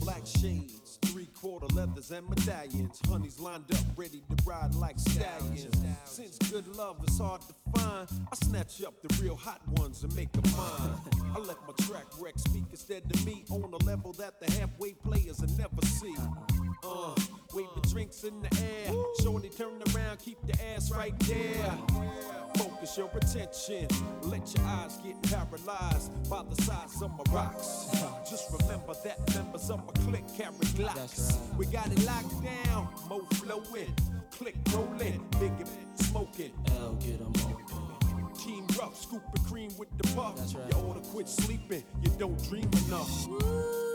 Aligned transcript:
Black 0.00 0.26
shades, 0.26 0.98
three 1.06 1.28
quarter 1.40 1.66
leathers 1.74 2.10
and 2.10 2.28
medallions. 2.28 3.00
Honeys 3.08 3.38
lined 3.38 3.64
up, 3.72 3.84
ready 3.96 4.22
to 4.28 4.44
ride 4.44 4.74
like 4.74 4.98
stallions. 4.98 5.68
Since 6.04 6.38
good 6.50 6.66
love 6.76 6.96
is 7.06 7.18
hard 7.18 7.42
to 7.42 7.54
find, 7.76 8.08
I 8.32 8.36
snatch 8.44 8.82
up 8.82 9.00
the 9.02 9.22
real 9.22 9.36
hot 9.36 9.60
ones 9.78 10.02
and 10.02 10.14
make 10.16 10.32
them 10.32 10.50
mine. 10.56 10.98
I 11.34 11.38
let 11.38 11.56
my 11.66 11.74
track 11.86 12.06
wreck 12.18 12.38
speak 12.38 12.64
instead 12.70 13.04
of 13.04 13.24
me 13.24 13.44
on 13.50 13.72
a 13.72 13.84
level 13.84 14.12
that 14.14 14.40
the 14.40 14.50
halfway 14.52 14.92
players 14.92 15.40
will 15.40 15.56
never 15.56 15.86
see. 15.86 16.14
Uh, 16.82 17.14
wave 17.54 17.68
the 17.74 17.88
drinks 17.88 18.24
in 18.24 18.40
the 18.42 18.48
air. 18.62 18.92
Shorty 19.22 19.48
turn 19.48 19.82
around, 19.94 20.18
keep 20.18 20.38
the 20.46 20.54
ass 20.74 20.90
right 20.90 21.18
there. 21.20 21.78
Focus 22.56 22.98
your 22.98 23.10
attention. 23.14 23.88
Let 24.22 24.54
your 24.54 24.66
eyes 24.66 24.98
get 25.04 25.20
paralyzed 25.22 26.28
by 26.28 26.42
the 26.48 26.62
size 26.62 27.02
of 27.02 27.10
my 27.12 27.24
rocks. 27.32 27.88
Just 28.28 28.50
remember 28.52 28.94
that 29.04 29.34
members 29.34 29.70
of 29.70 29.84
my 29.86 29.92
clique 30.04 30.26
carry 30.36 30.52
glocks. 30.76 31.38
We 31.56 31.66
got 31.66 31.86
it 31.86 32.04
locked 32.04 32.42
down. 32.42 32.88
Mo 33.08 33.20
flowing, 33.34 33.94
click 34.30 34.56
rolling, 34.72 35.24
big 35.38 35.52
smoking. 35.96 36.52
L 36.80 36.94
get 36.94 37.20
'em 37.20 37.32
open. 37.44 38.34
Team 38.34 38.66
rough, 38.78 38.96
scooping 38.96 39.44
cream 39.44 39.70
with 39.78 39.88
the 39.98 40.14
puff. 40.14 40.36
That's 40.36 40.54
right. 40.54 40.72
You 40.72 40.78
ought 40.80 41.02
to 41.02 41.10
quit 41.10 41.28
sleeping. 41.28 41.84
You 42.02 42.10
don't 42.18 42.42
dream 42.48 42.70
enough. 42.86 43.28
Ooh, 43.28 43.89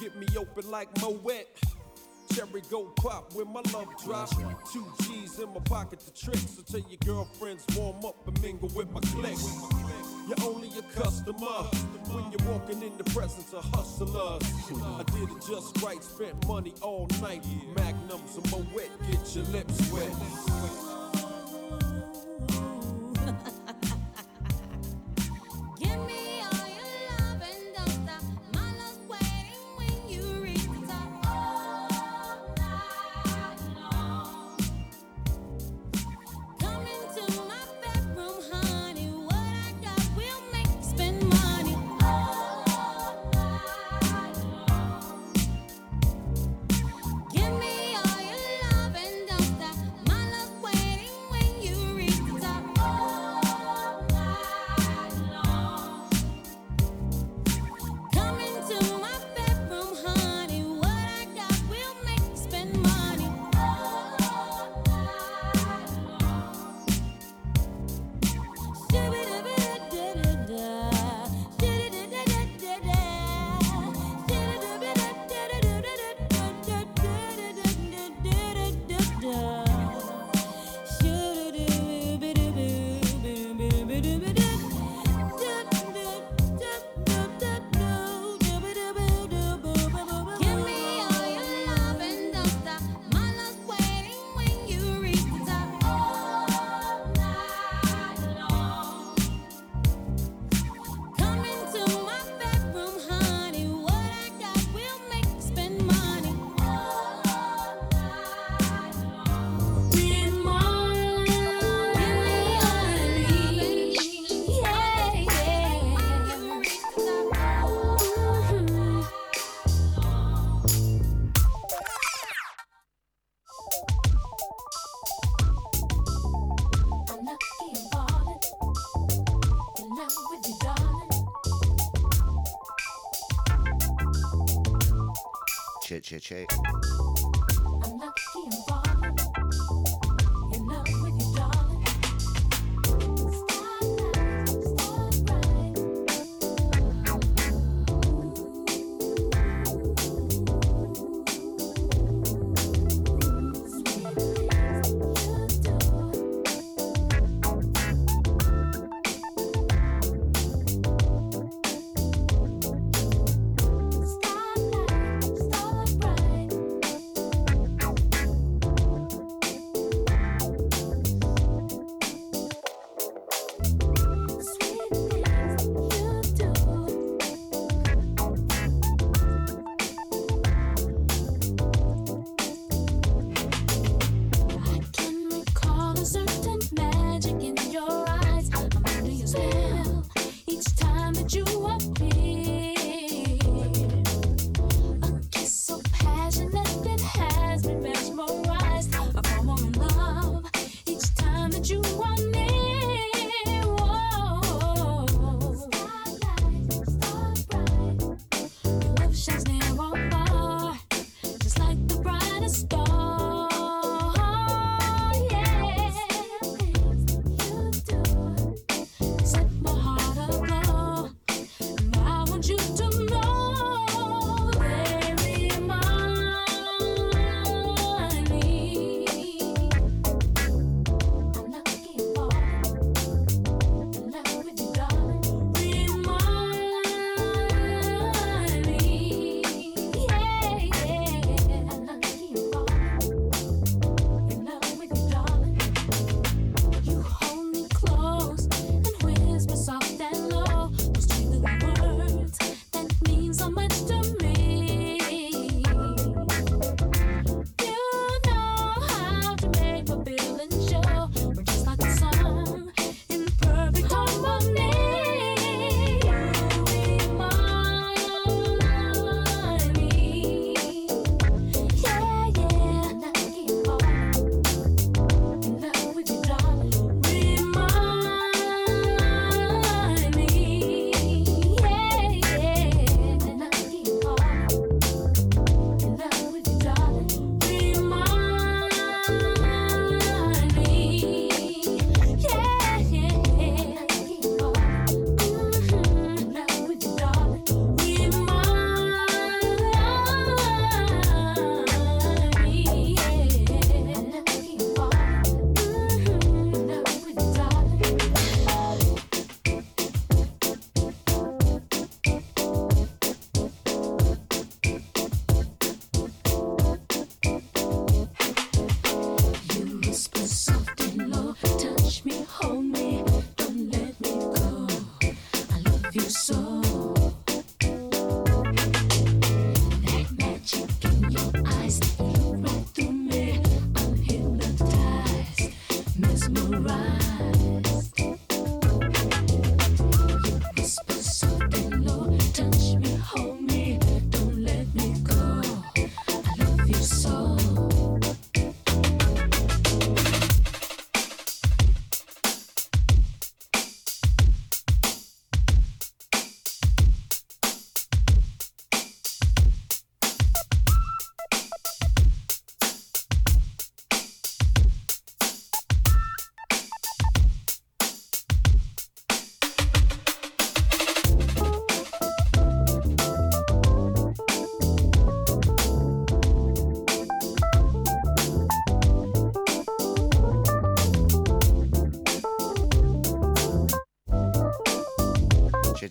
Get 0.00 0.16
me 0.16 0.26
open 0.36 0.70
like 0.70 0.88
Moet. 1.00 1.46
Cherry 2.32 2.62
go 2.70 2.84
pop 2.96 3.34
when 3.34 3.52
my 3.52 3.62
love 3.72 3.88
drop. 4.04 4.30
That's 4.30 4.36
right. 4.36 4.56
Two 4.72 4.86
G's 5.02 5.38
in 5.40 5.48
my 5.52 5.60
pocket 5.60 5.98
to 6.00 6.12
trick. 6.14 6.36
So 6.36 6.62
tell 6.62 6.88
your 6.88 6.98
girlfriends 7.04 7.64
warm 7.76 8.04
up 8.04 8.28
and 8.28 8.40
mingle 8.40 8.68
with 8.74 8.90
my 8.90 9.00
clique. 9.00 9.38
You're 10.28 10.48
only 10.48 10.68
a 10.78 10.82
customer 11.00 11.64
when 12.12 12.30
you're 12.30 12.52
walking 12.52 12.82
in 12.82 12.96
the 12.96 13.04
presence 13.04 13.52
of 13.52 13.64
hustlers. 13.74 14.42
I 14.84 15.02
did 15.04 15.30
it 15.30 15.42
just 15.48 15.82
right, 15.82 16.02
spent 16.04 16.46
money 16.46 16.74
all 16.80 17.08
night. 17.20 17.44
Magnums 17.76 18.36
and 18.36 18.50
Moet, 18.50 18.90
get 19.10 19.34
your 19.34 19.44
lips 19.46 19.90
wet. 19.90 20.87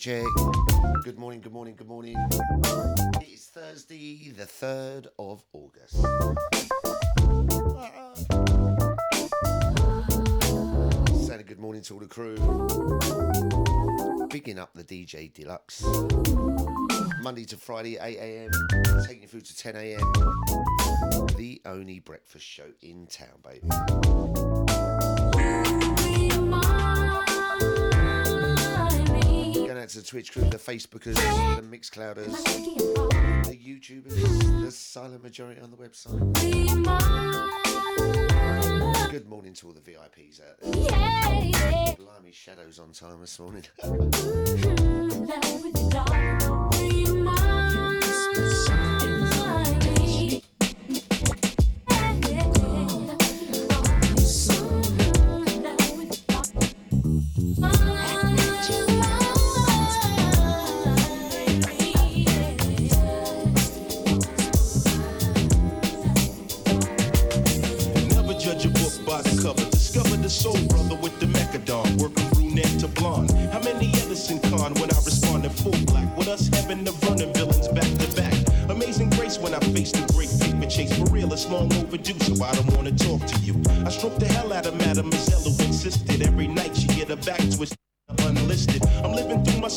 Good 0.07 1.17
morning, 1.17 1.41
good 1.41 1.51
morning, 1.51 1.75
good 1.75 1.87
morning. 1.89 2.15
It 3.19 3.27
is 3.27 3.47
Thursday, 3.47 4.31
the 4.31 4.45
3rd 4.45 5.07
of 5.19 5.43
August. 5.51 5.95
Saying 11.27 11.41
a 11.41 11.43
good 11.43 11.59
morning 11.59 11.81
to 11.81 11.95
all 11.95 11.99
the 11.99 12.07
crew. 12.07 12.37
Bigging 14.29 14.59
up 14.59 14.69
the 14.73 14.85
DJ 14.85 15.33
Deluxe. 15.33 15.83
Monday 17.21 17.43
to 17.43 17.57
Friday, 17.57 17.97
8 17.99 18.17
a.m. 18.17 18.51
Taking 19.05 19.23
you 19.23 19.27
through 19.27 19.41
to 19.41 19.57
10 19.57 19.75
a.m. 19.75 20.13
The 21.35 21.61
only 21.65 21.99
breakfast 21.99 22.45
show 22.45 22.71
in 22.81 23.07
town, 23.07 23.41
baby. 23.43 23.67
going 29.77 29.83
out 29.83 29.89
to 29.89 29.99
the 29.99 30.05
Twitch 30.05 30.31
crew, 30.31 30.41
the 30.49 30.57
Facebookers, 30.57 31.13
the 31.13 31.61
Mixclouders, 31.61 32.35
the 33.45 33.55
YouTubers, 33.55 34.63
the 34.63 34.71
silent 34.71 35.21
majority 35.21 35.61
on 35.61 35.69
the 35.69 35.77
website. 35.77 36.17
Good 39.11 39.29
morning 39.29 39.53
to 39.53 39.67
all 39.67 39.73
the 39.73 39.81
VIPs 39.81 40.41
out 40.41 40.57
there. 40.61 41.95
Blimey, 41.95 42.31
shadows 42.31 42.79
on 42.79 42.91
time 42.91 43.21
this 43.21 43.39
morning. 43.39 43.65
The 70.27 70.33
soul 70.33 70.59
brother 70.67 70.95
with 71.01 71.17
the 71.21 71.25
mechadon, 71.25 71.87
working 72.01 72.27
brunette 72.31 72.77
to 72.81 72.87
blonde. 72.89 73.31
How 73.53 73.61
many 73.61 73.87
Edison 74.01 74.39
con 74.39 74.73
when 74.73 74.91
I 74.91 74.99
responded 75.07 75.53
full 75.53 75.79
black? 75.85 76.17
With 76.17 76.27
us 76.27 76.49
having 76.49 76.83
the 76.83 76.91
running 77.07 77.33
villains 77.33 77.69
back 77.69 77.87
to 77.99 78.07
back. 78.13 78.33
Amazing 78.69 79.11
grace 79.11 79.39
when 79.39 79.53
I 79.53 79.59
face 79.71 79.93
the 79.93 80.03
great 80.11 80.27
paper 80.41 80.69
chase. 80.69 80.91
For 80.97 81.05
real, 81.13 81.31
it's 81.31 81.47
long 81.49 81.71
overdue, 81.75 82.19
so 82.19 82.43
I 82.43 82.51
don't 82.55 82.75
wanna 82.75 82.91
talk 82.91 83.25
to 83.25 83.39
you. 83.39 83.55
I 83.85 83.89
stroked 83.89 84.19
the 84.19 84.27
hell 84.27 84.51
out 84.51 84.65
of 84.65 84.75
Mademoiselle 84.75 85.39
who 85.39 85.63
insisted 85.63 86.21
every 86.21 86.47
night 86.47 86.75
she 86.75 86.87
get 86.87 87.07
her 87.07 87.15
back 87.15 87.39
twisted. 87.55 87.77
Unlisted. 88.19 88.86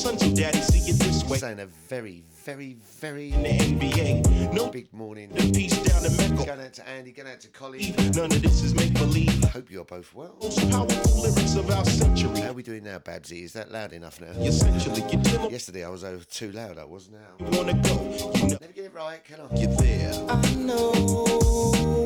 I'm 0.04 0.16
living 0.16 0.19
through 0.19 0.19
my 0.19 0.19
son, 0.19 0.19
so 0.19 0.35
daddy 0.35 0.61
see 0.61 0.90
it 0.90 0.99
this 0.99 1.25
way. 1.25 1.38
Saying 1.38 1.61
a 1.61 1.66
very, 1.66 2.25
very, 2.45 2.76
very 3.00 3.33
In 3.33 3.42
the 3.78 3.88
NBA, 3.88 4.52
no 4.54 4.69
big 4.71 4.92
morning. 4.92 5.28
the 5.30 5.52
peace 5.52 5.76
down 5.83 6.04
in 6.04 6.16
Mecca. 6.16 6.47
Going 6.47 6.61
out 6.66 6.73
to 6.75 6.88
Andy, 6.88 7.12
going 7.12 7.28
out 7.28 7.40
to 7.40 7.49
Collie. 7.49 7.95
None 8.14 8.33
of 8.33 8.42
this 8.42 8.62
is 8.62 8.75
make 8.75 8.95
believe. 8.95 9.42
Hope 9.50 9.71
you're 9.71 9.85
both 9.85 10.14
well. 10.14 10.37
Most 10.42 10.71
powerful 10.71 11.23
lyrics 11.23 11.54
of 11.57 11.71
our 11.71 11.85
century. 11.85 12.40
How 12.40 12.50
are 12.50 12.52
we 12.52 12.62
doing 12.62 12.85
now, 12.85 12.99
Babsy? 12.99 13.42
Is 13.42 13.52
that 13.54 13.71
loud 13.71 13.92
enough 13.92 14.21
now? 14.21 14.28
Essentially, 14.40 15.02
you 15.11 15.19
dealing 15.19 15.50
Yesterday 15.50 15.85
I 15.85 15.88
was 15.90 16.04
over 16.04 16.25
too 16.25 16.52
loud, 16.52 16.78
I 16.78 16.85
was 16.85 17.11
now. 17.11 17.19
you 17.38 17.59
wanna 17.59 17.75
go. 17.75 18.02
You 18.35 18.49
know 18.49 18.59
Never 18.61 18.73
get 18.73 18.85
it 18.87 18.95
right, 18.95 19.23
can 19.25 19.40
I? 19.40 19.57
you're 19.57 19.73
there. 19.75 20.12
I 20.28 20.54
know 20.54 20.92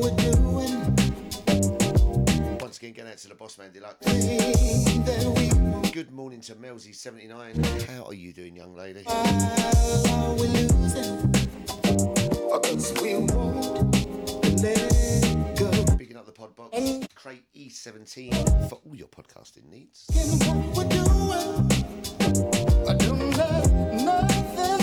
we're 0.01 0.15
doing 0.15 1.14
Once 2.75 2.83
again, 2.83 2.93
going 2.93 3.09
out 3.09 3.17
to 3.17 3.29
the 3.29 3.35
boss 3.35 3.57
man 3.57 3.71
deluxe. 3.71 4.05
Good 5.93 6.11
morning 6.11 6.41
to 6.41 6.55
Melzy79. 6.55 7.83
How 7.87 8.03
are 8.03 8.13
you 8.13 8.33
doing, 8.33 8.53
young 8.53 8.75
lady? 8.75 9.03
Picking 15.97 16.17
up 16.17 16.25
the 16.25 16.33
pod 16.35 16.53
box. 16.57 16.77
Crate 17.15 17.45
E17 17.55 18.67
for 18.67 18.81
all 18.85 18.93
your 18.93 19.07
podcasting 19.07 19.69
needs. 19.71 20.05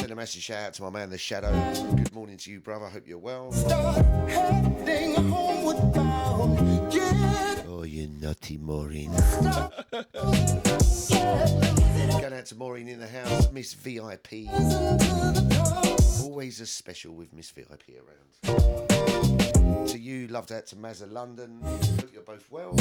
Send 0.01 0.11
a 0.11 0.17
massive 0.17 0.43
shout 0.43 0.65
out 0.65 0.73
to 0.73 0.83
my 0.83 0.89
man, 0.89 1.11
The 1.11 1.19
Shadow. 1.19 1.53
Good 1.95 2.15
morning 2.15 2.39
to 2.39 2.51
you, 2.51 2.61
brother. 2.61 2.87
Hope 2.87 3.07
you're 3.07 3.19
well. 3.19 3.53
start 3.53 4.03
heading 4.31 5.15
homeward 5.15 5.93
bound. 5.93 6.59
Oh, 6.59 7.62
you 7.93 8.09
naughty 8.23 8.57
Maureen. 8.57 9.13
Going 9.13 9.23
out 12.33 12.47
to 12.47 12.55
Maureen 12.57 12.89
in 12.89 12.99
the 12.99 13.07
house. 13.07 13.53
Miss 13.53 13.75
VIP. 13.75 14.49
Always 16.23 16.61
a 16.61 16.67
special 16.67 17.15
with 17.15 17.35
Miss 17.35 17.51
VIP 17.51 17.83
around. 17.99 19.89
To 19.89 19.99
you, 19.99 20.29
loved 20.29 20.49
that 20.49 20.69
to 20.69 20.77
Mazza 20.77 21.13
London. 21.13 21.61
Hope 21.61 22.15
you're 22.15 22.23
both 22.23 22.51
well. 22.51 22.75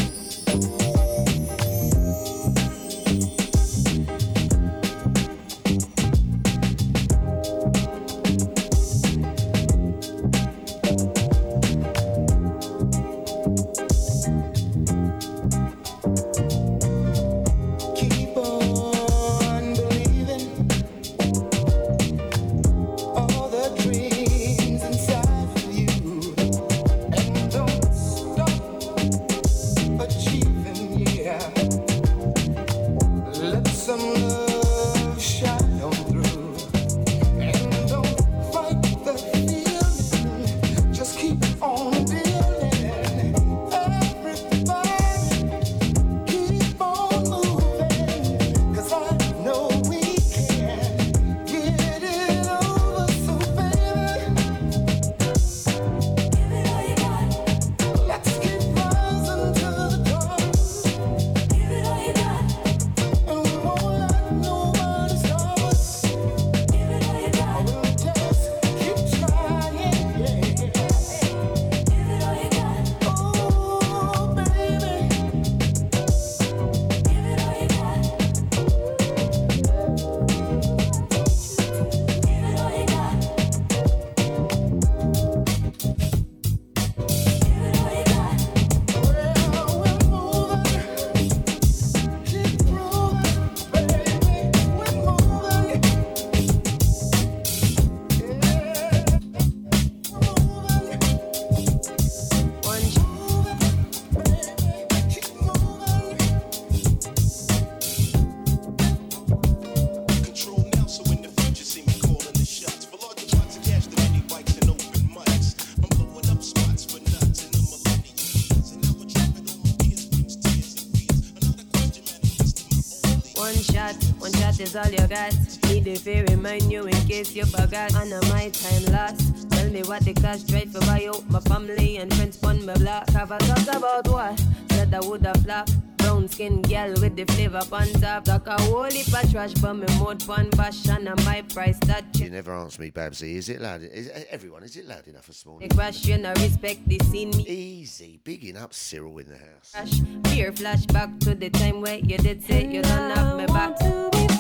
Is 124.72 124.76
all 124.76 124.92
you 124.92 125.08
got. 125.08 125.34
Need 125.66 125.88
if 125.88 126.08
I 126.08 126.22
remind 126.34 126.72
you 126.72 126.86
in 126.86 127.08
case 127.08 127.34
you 127.34 127.46
forgot. 127.46 127.94
And 127.96 128.14
uh, 128.14 128.22
my 128.30 128.50
time 128.50 128.86
lost. 128.94 129.50
Tell 129.52 129.70
me 129.70 129.82
what 129.84 130.04
the 130.04 130.14
cost 130.14 130.52
right 130.52 130.70
for 130.70 130.80
buy 130.82 131.08
out 131.08 131.30
my 131.30 131.40
family 131.42 131.98
and 131.98 132.14
friends 132.14 132.42
on 132.44 132.66
my 132.66 132.74
block. 132.76 133.10
Have 133.10 133.32
a 133.32 133.38
thought 133.40 133.76
about 133.76 134.08
what? 134.08 134.40
Said 134.72 134.94
I 134.94 135.00
woulda 135.00 135.34
flop. 135.40 135.70
Brown 135.98 136.28
skin 136.28 136.62
girl 136.64 136.94
with 137.02 137.16
the 137.16 137.26
flavor 137.26 137.62
on 137.72 137.88
top. 138.02 138.26
Talk 138.26 138.48
a 138.48 138.62
whole 138.62 138.84
heap 138.84 139.08
of 139.14 139.32
trash, 139.32 139.54
but 139.56 139.74
me 139.74 139.86
mode 140.00 140.24
fun 140.24 140.50
bash 140.52 140.88
and 140.88 141.10
my 141.26 141.42
price 141.54 141.78
that 141.86 142.06
You 142.18 142.30
never 142.30 142.54
answer 142.56 142.82
me, 142.82 142.90
Babsy. 142.92 143.36
Is 143.36 143.50
it 143.50 143.62
loud? 143.62 143.84
Is 143.84 144.08
it, 144.08 144.28
everyone, 144.32 144.64
is 144.64 144.76
it 144.78 144.88
loud 144.88 145.08
enough 145.08 145.28
this 145.28 145.46
morning? 145.46 145.68
The 145.68 145.76
question 145.76 146.26
I 146.26 146.34
respect 146.34 146.88
the 146.88 147.00
scene 147.06 147.32
me 147.32 147.44
Easy. 147.48 148.20
Bigging 148.24 148.58
up 148.58 148.74
Cyril 148.74 149.18
in 149.20 149.28
the 149.28 149.38
house. 149.38 149.72
crash. 149.74 150.02
Fear 150.34 150.54
flashback 150.54 151.20
to 151.22 151.36
the 151.36 151.50
time 151.50 151.82
where 151.82 151.98
you 151.98 152.18
did 152.18 152.44
say 152.44 152.66
you 152.66 152.82
don't 152.82 153.12
have 153.18 153.38
me 153.38 153.46
back. 153.48 154.31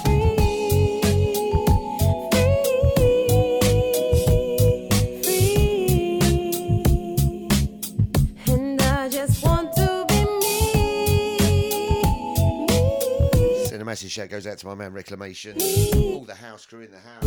Massive 13.91 14.09
shout 14.09 14.29
goes 14.29 14.47
out 14.47 14.57
to 14.57 14.65
my 14.65 14.73
man 14.73 14.93
Reclamation. 14.93 15.57
All 15.95 16.23
the 16.23 16.33
house 16.33 16.65
crew 16.65 16.79
in 16.79 16.91
the 16.91 17.03
house. 17.09 17.25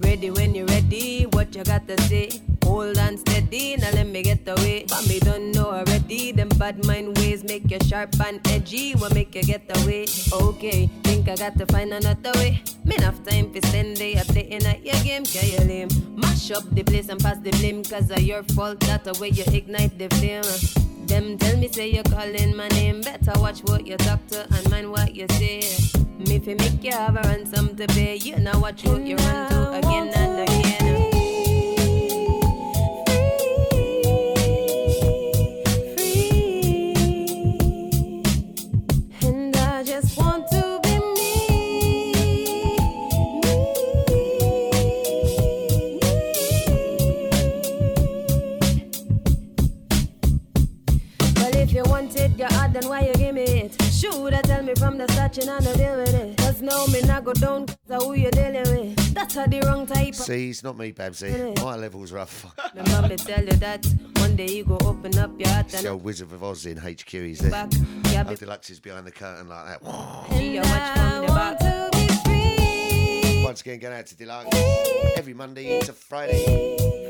Ready 0.00 0.30
when 0.30 0.54
you're 0.54 0.66
ready, 0.66 1.24
what 1.32 1.56
you 1.56 1.64
got 1.64 1.88
to 1.88 1.98
say? 2.02 2.42
Hold 2.64 2.98
on 2.98 3.16
steady, 3.16 3.76
now 3.78 3.90
let 3.92 4.06
me 4.06 4.22
get 4.22 4.46
away. 4.46 4.84
But 4.86 5.08
me 5.08 5.18
don't 5.18 5.52
know 5.52 5.70
already, 5.70 6.32
them 6.32 6.50
bad 6.58 6.84
mind 6.84 7.16
ways 7.16 7.42
make 7.42 7.70
you 7.70 7.78
sharp 7.88 8.20
and 8.20 8.46
edgy, 8.48 8.92
what 8.96 9.14
make 9.14 9.34
you 9.34 9.44
get 9.44 9.64
away? 9.78 10.04
Okay, 10.30 10.90
think 11.04 11.26
I 11.30 11.36
got 11.36 11.56
to 11.56 11.64
find 11.64 11.90
another 11.90 12.32
way. 12.34 12.62
Me 12.84 12.96
enough 12.96 13.24
time 13.24 13.50
for 13.50 13.66
spend 13.66 13.96
day 13.96 14.20
playing 14.26 14.66
at 14.66 14.84
your 14.84 15.02
game, 15.02 15.24
can 15.24 15.48
you 15.48 15.64
lame? 15.66 15.88
Mash 16.16 16.50
up 16.50 16.64
the 16.74 16.82
place 16.82 17.08
and 17.08 17.18
pass 17.18 17.38
the 17.38 17.50
blame, 17.52 17.82
cause 17.82 18.10
of 18.10 18.20
your 18.20 18.42
fault, 18.42 18.78
that 18.80 19.04
the 19.04 19.14
way 19.18 19.30
you 19.30 19.44
ignite 19.46 19.98
the 19.98 20.10
flame. 20.16 20.83
Them 21.06 21.36
tell 21.38 21.56
me 21.58 21.68
say 21.68 21.90
you're 21.90 22.02
calling 22.04 22.56
my 22.56 22.68
name, 22.68 23.02
better 23.02 23.38
watch 23.38 23.60
what 23.64 23.86
you 23.86 23.96
talk 23.98 24.26
to 24.28 24.46
and 24.54 24.70
mind 24.70 24.90
what 24.90 25.14
you 25.14 25.26
say. 25.32 25.60
Me 26.18 26.38
fi 26.38 26.54
make 26.54 26.82
you 26.82 26.92
have 26.92 27.16
a 27.16 27.28
ransom 27.28 27.76
to 27.76 27.86
pay, 27.88 28.16
you 28.16 28.36
know 28.38 28.58
watch 28.58 28.84
what 28.84 29.02
you 29.06 29.16
run 29.16 29.50
to 29.50 29.70
again 29.72 30.08
and 30.14 30.48
again. 30.48 31.03
See, 60.12 60.50
it's 60.50 60.62
not 60.62 60.78
me, 60.78 60.92
Babsy. 60.92 61.28
Innit? 61.28 61.60
My 61.62 61.74
level's 61.76 62.12
rough. 62.12 62.46
My 62.74 62.82
mommy 62.92 63.16
tell 63.16 63.44
you 63.44 63.52
that 63.54 63.84
one 64.18 64.36
day 64.36 64.48
you 64.48 64.64
go 64.64 64.78
open 64.84 65.18
up 65.18 65.30
your 65.38 65.48
heart 65.48 65.66
It's 65.66 65.74
and 65.74 65.84
the 65.86 65.90
old 65.90 66.04
Wizard 66.04 66.32
of 66.32 66.42
Oz 66.44 66.66
in 66.66 66.76
HQ. 66.76 67.10
He's 67.10 67.40
there. 67.40 67.50
back. 67.50 67.72
Yeah, 68.12 68.24
Oh, 68.26 68.30
be 68.30 68.36
Deluxe 68.36 68.70
is 68.70 68.78
behind 68.80 69.06
the 69.06 69.10
curtain 69.10 69.48
like 69.48 69.80
that. 69.80 70.40
you 70.40 70.60
watch 70.60 70.96
from 70.96 71.26
the 71.26 71.26
back. 71.26 71.60
Once 73.44 73.60
again, 73.60 73.78
going 73.80 73.94
out 73.94 74.06
to 74.06 74.16
Deluxe 74.16 74.56
every 75.16 75.34
Monday 75.34 75.80
to 75.80 75.92
Friday. 75.92 77.03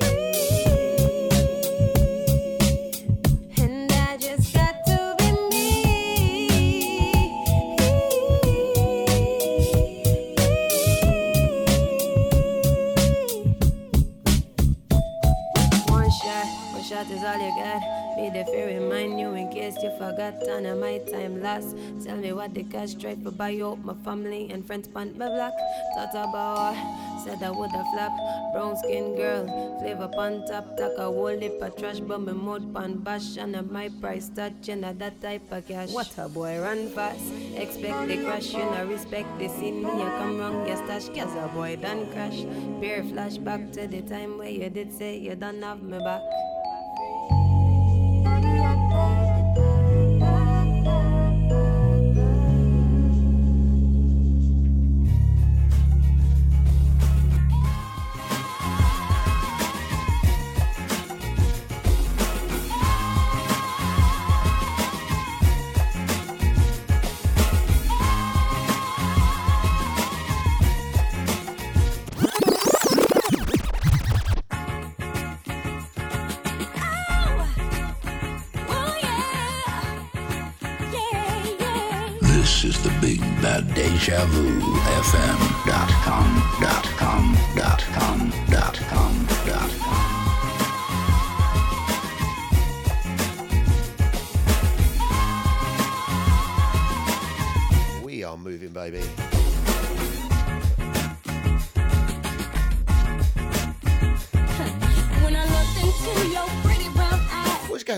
Shot, 16.94 17.10
is 17.10 17.24
all 17.24 17.38
you 17.38 17.52
got. 17.58 17.82
Be 18.16 18.30
there 18.30 18.44
to 18.44 18.78
remind 18.78 19.18
you 19.18 19.34
in 19.34 19.50
case 19.50 19.74
you 19.82 19.90
forgot. 19.98 20.34
And 20.46 20.66
I 20.66 20.74
my 20.74 20.98
time 20.98 21.42
last. 21.42 21.76
Tell 22.04 22.16
me 22.16 22.32
what 22.32 22.54
the 22.54 22.62
cash 22.64 22.94
tried 22.94 23.22
for 23.22 23.32
buy 23.32 23.58
out 23.62 23.84
my 23.84 23.94
family 24.04 24.50
and 24.50 24.64
friends 24.64 24.86
pant 24.86 25.18
my 25.18 25.28
black. 25.28 25.54
Thought 25.96 26.14
about 26.14 26.76
said 27.24 27.42
I 27.42 27.50
would 27.50 27.70
have 27.70 27.86
flap. 27.92 28.12
Brown 28.52 28.76
skin 28.76 29.16
girl, 29.16 29.46
flavor 29.80 30.08
pan 30.14 30.46
top, 30.46 30.76
tack 30.76 30.92
a 30.98 31.04
whole 31.04 31.34
lip 31.34 31.60
of 31.60 31.76
trash, 31.76 31.98
but 31.98 32.20
me 32.20 32.32
mud 32.32 32.72
pan 32.72 32.98
bash 32.98 33.38
and 33.38 33.56
at 33.56 33.70
my 33.70 33.88
price 34.00 34.28
touch 34.28 34.68
and 34.68 34.84
at 34.84 34.98
that 34.98 35.20
type 35.20 35.50
of 35.50 35.66
cash. 35.66 35.90
What 35.90 36.12
a 36.18 36.28
boy 36.28 36.60
run 36.60 36.90
fast, 36.90 37.24
expect 37.56 38.08
the 38.08 38.18
crash, 38.22 38.52
you 38.52 38.58
know 38.58 38.86
respect 38.86 39.38
the 39.38 39.48
scene. 39.48 39.80
You 39.80 40.08
come 40.20 40.38
wrong, 40.38 40.68
you 40.68 40.76
stash, 40.76 41.08
cause 41.08 41.34
a 41.34 41.48
boy 41.54 41.76
done 41.76 42.06
crash. 42.12 42.44
Beer 42.80 43.02
flashback 43.02 43.72
to 43.72 43.88
the 43.88 44.02
time 44.02 44.38
where 44.38 44.50
you 44.50 44.68
did 44.70 44.92
say 44.92 45.16
you 45.16 45.34
done 45.34 45.62
have 45.62 45.82
me 45.82 45.98
back. 45.98 46.22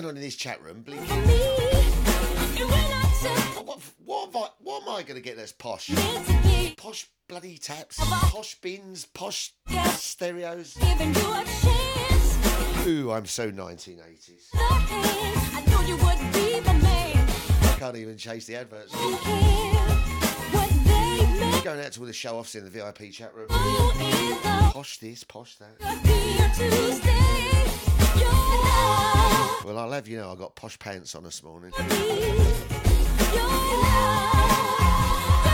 Going 0.03 0.11
on 0.11 0.17
in 0.17 0.23
this 0.23 0.37
chat 0.37 0.63
room? 0.63 0.85
For 0.85 0.91
me, 0.91 0.99
and 0.99 1.07
when 1.07 1.27
I 2.71 3.03
took 3.23 3.67
What, 4.05 4.33
what, 4.33 4.55
what 4.61 4.83
am 4.83 4.89
I 4.91 5.03
going 5.03 5.15
to 5.15 5.21
get 5.21 5.37
that's 5.37 5.53
posh? 5.53 5.89
it 5.91 6.27
to 6.27 6.33
be 6.49 6.75
Posh 6.77 7.09
bloody 7.29 7.57
taps, 7.59 7.97
posh 7.99 8.55
bins, 8.57 9.07
posh 9.07 9.53
stereos. 9.95 10.75
giving 10.75 11.15
you 11.15 11.33
a 11.33 11.45
chance, 11.63 12.87
Ooh, 12.87 13.11
I'm 13.11 13.27
so 13.27 13.51
1980s. 13.51 14.51
I 14.55 15.65
knew 15.67 15.83
you 15.89 15.97
would 15.97 16.19
be 16.33 16.61
the 16.61 16.75
man. 16.75 17.29
I 17.63 17.77
can't 17.79 17.97
even 17.97 18.17
chase 18.19 18.47
the 18.47 18.57
adverts. 18.57 18.93
Don't 18.93 19.19
care 19.21 19.75
what 20.53 20.69
they 20.85 21.27
may 21.41 21.61
Going 21.65 21.81
out 21.81 21.93
to 21.93 22.01
all 22.01 22.07
the 22.07 22.13
show 22.13 22.39
offs 22.39 22.55
in 22.55 22.65
the 22.65 22.71
VIP 22.71 23.11
chat 23.13 23.35
room. 23.35 23.49
you 23.51 23.91
in 23.93 23.99
the 24.43 24.71
Posh 24.73 24.99
this, 24.99 25.25
posh 25.25 25.57
that. 25.57 25.81
Well, 29.64 29.79
I'll 29.79 29.90
have 29.92 30.07
you 30.07 30.19
know 30.19 30.33
I 30.33 30.35
got 30.37 30.55
posh 30.55 30.79
pants 30.79 31.14
on 31.14 31.25
this 31.25 31.42
morning. 31.42 31.73
your 31.77 31.87
love, 31.87 31.97
your 33.35 33.45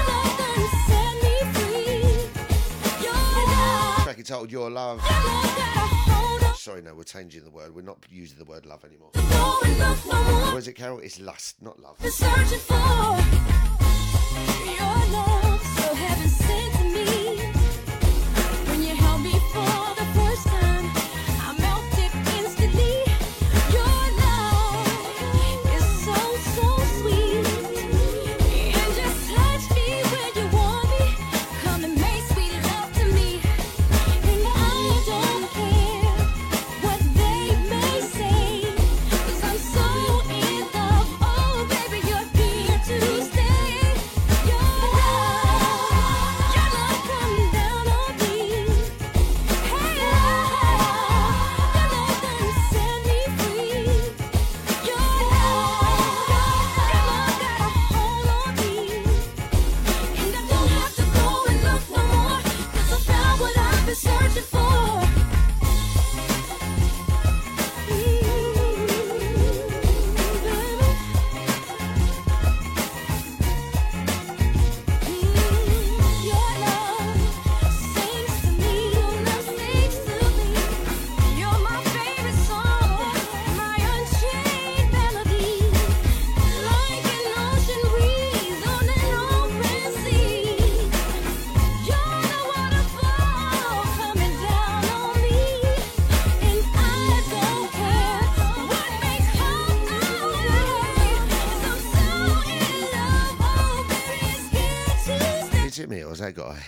love 0.09 0.39
done 0.39 0.69
set 0.87 1.15
me 1.23 1.35
free. 1.55 2.03
Your 3.03 3.15
love, 3.15 4.03
Track 4.05 4.19
entitled 4.19 4.51
Your 4.53 4.71
Love. 4.71 4.99
your 4.99 5.11
love 5.11 5.57
got 5.57 5.77
a 5.77 5.79
hold 6.13 6.43
on. 6.45 6.55
Sorry, 6.57 6.83
no, 6.83 6.95
we're 6.95 7.05
changing 7.05 7.45
the 7.45 7.51
word. 7.51 7.75
We're 7.75 7.83
not 7.83 7.99
using 8.11 8.39
the 8.39 8.45
word 8.45 8.67
love 8.67 8.85
anymore. 8.85 9.11
Go 9.15 9.59
and 9.65 9.79
look 9.79 10.05
no 10.07 10.23
more. 10.25 10.53
What 10.53 10.59
is 10.59 10.69
it, 10.69 10.75
Carol? 10.75 10.99
It's 10.99 11.19
lust, 11.19 11.63
not 11.63 11.79
love. 11.81 11.97
been 11.99 12.11
searching 12.11 12.59
for 12.59 12.75
your 14.67 14.97
love, 15.13 15.63
so 15.79 15.95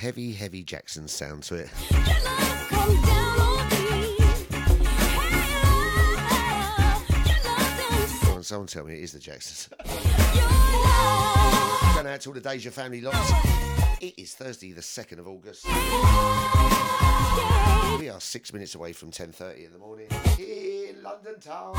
heavy, 0.04 0.32
heavy 0.32 0.62
Jackson 0.62 1.08
sound 1.08 1.42
to 1.42 1.54
it. 1.54 1.70
Someone, 8.42 8.66
tell 8.66 8.84
me 8.84 8.92
it 8.92 9.02
is 9.02 9.12
the 9.12 9.18
Jacksons. 9.18 9.70
Going 11.94 12.06
out 12.06 12.20
to 12.20 12.28
all 12.28 12.34
the 12.34 12.42
Deja 12.42 12.70
family 12.70 13.00
lots. 13.00 13.32
It 14.02 14.12
is 14.18 14.34
Thursday, 14.34 14.72
the 14.72 14.82
2nd 14.82 15.20
of 15.20 15.26
August. 15.26 15.64
We 17.98 18.10
are 18.10 18.20
six 18.20 18.52
minutes 18.52 18.74
away 18.74 18.92
from 18.92 19.10
10.30 19.10 19.64
in 19.64 19.72
the 19.72 19.78
morning 19.78 20.08
in 20.38 21.02
London 21.02 21.40
town. 21.40 21.72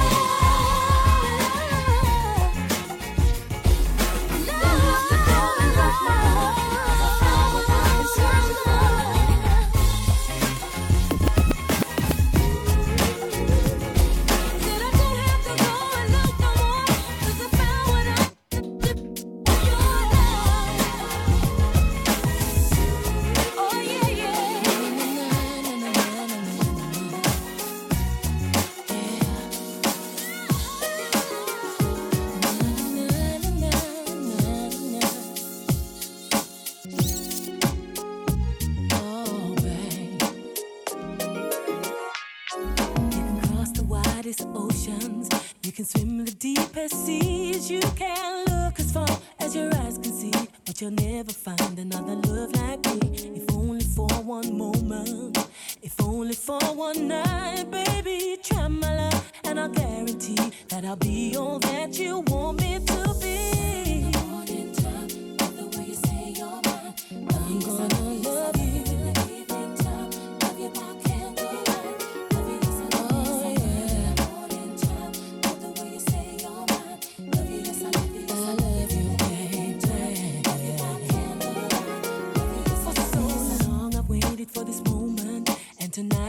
Love, 4.48 4.82
love, 5.12 5.78
love, 5.78 6.02
love. 6.08 7.25
Love. 8.17 9.25
But 50.76 50.82
you'll 50.82 50.92
never 50.92 51.32
find 51.32 51.80
another 51.80 52.16
love 52.28 52.54
like 52.58 52.86
me. 52.88 53.38
If 53.38 53.50
only 53.56 53.86
for 53.86 54.10
one 54.10 54.58
moment, 54.58 55.38
if 55.82 56.02
only 56.02 56.34
for 56.34 56.60
one 56.76 57.08
night, 57.08 57.72
baby, 57.72 58.38
try 58.44 58.68
my 58.68 58.94
love, 58.94 59.32
and 59.46 59.58
I'll 59.58 59.70
guarantee 59.70 60.52
that 60.68 60.84
I'll 60.84 60.98
be 60.98 61.38
all 61.38 61.60
that 61.60 61.98
you 61.98 62.20
want 62.28 62.60
me 62.60 62.80
to 62.80 63.16
be. 63.22 64.12
Time, 64.74 65.38
every 65.40 65.78
way 65.78 65.86
you 65.88 65.96
say 65.96 66.34
you're 66.36 66.62
mine, 66.66 66.94
I'm 67.30 67.60
gonna 67.62 68.30
love 68.30 68.58
you. 68.58 68.85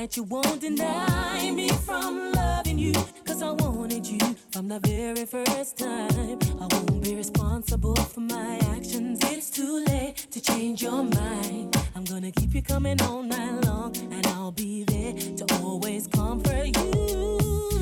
That 0.07 0.16
you 0.16 0.23
won't 0.23 0.61
deny 0.61 1.51
me 1.51 1.69
from 1.69 2.31
loving 2.31 2.79
you. 2.79 2.92
Cause 3.25 3.42
I 3.42 3.51
wanted 3.51 4.07
you 4.07 4.21
from 4.53 4.69
the 4.69 4.79
very 4.79 5.27
first 5.27 5.79
time. 5.79 6.38
I 6.61 6.69
won't 6.71 7.03
be 7.03 7.16
responsible 7.16 7.97
for 7.97 8.21
my 8.21 8.57
actions. 8.77 9.19
It's 9.25 9.51
too 9.51 9.85
late 9.88 10.29
to 10.31 10.40
change 10.40 10.81
your 10.81 11.03
mind. 11.03 11.77
I'm 11.97 12.05
gonna 12.05 12.31
keep 12.31 12.55
you 12.55 12.62
coming 12.62 13.03
all 13.03 13.25
night 13.25 13.64
long, 13.64 13.97
and 13.97 14.25
I'll 14.29 14.53
be 14.53 14.85
there 14.85 15.12
to 15.38 15.55
always 15.61 16.07
comfort 16.07 16.77
you. 16.77 17.76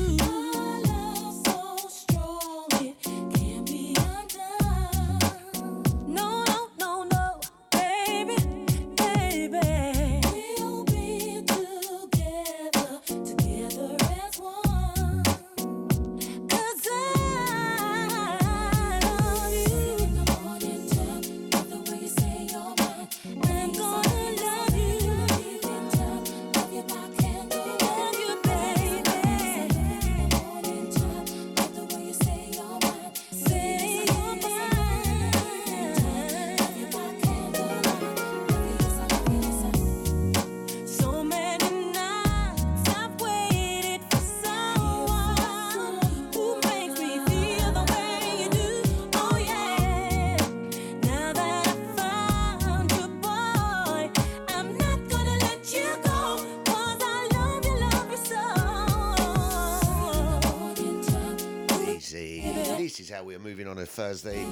Thursday. 63.95 64.45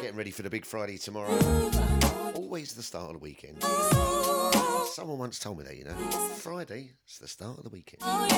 Getting 0.00 0.16
ready 0.16 0.30
for 0.30 0.42
the 0.42 0.48
big 0.48 0.64
Friday 0.64 0.96
tomorrow. 0.96 1.36
Always 2.36 2.74
the 2.74 2.84
start 2.84 3.06
of 3.06 3.14
the 3.14 3.18
weekend. 3.18 3.60
Someone 4.92 5.18
once 5.18 5.40
told 5.40 5.58
me 5.58 5.64
that, 5.64 5.76
you 5.76 5.82
know. 5.82 5.96
Friday, 6.36 6.92
is 7.08 7.18
the 7.18 7.26
start 7.26 7.58
of 7.58 7.64
the 7.64 7.70
weekend. 7.70 8.00
I 8.04 8.28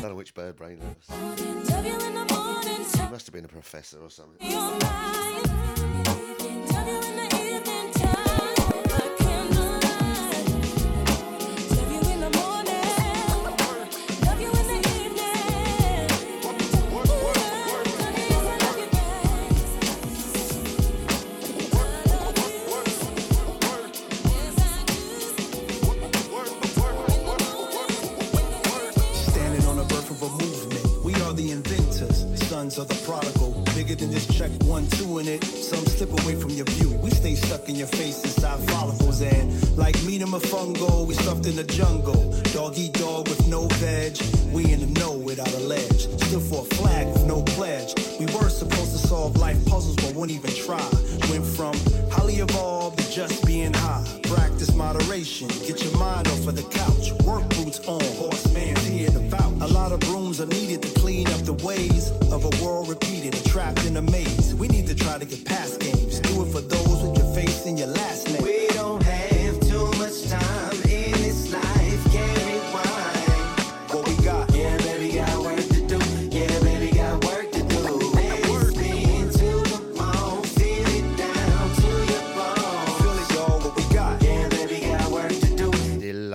don't 0.00 0.08
know 0.08 0.16
which 0.16 0.32
bird 0.32 0.56
brain 0.56 0.78
that 0.78 0.96
was. 0.96 1.10
Must 3.10 3.26
have 3.26 3.34
been 3.34 3.44
a 3.44 3.48
professor 3.48 4.00
or 4.00 4.08
something. 4.08 4.38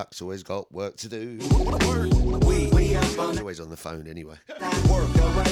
Duck's 0.03 0.21
always 0.21 0.43
got 0.43 0.69
work 0.69 0.97
to 0.97 1.07
do. 1.07 1.39
We, 2.45 2.67
we 2.73 2.93
always 3.39 3.61
on 3.61 3.69
the 3.69 3.77
phone 3.77 4.05
anyway. 4.05 4.35
Work, 4.49 4.59
work 4.89 5.15
work 5.15 5.45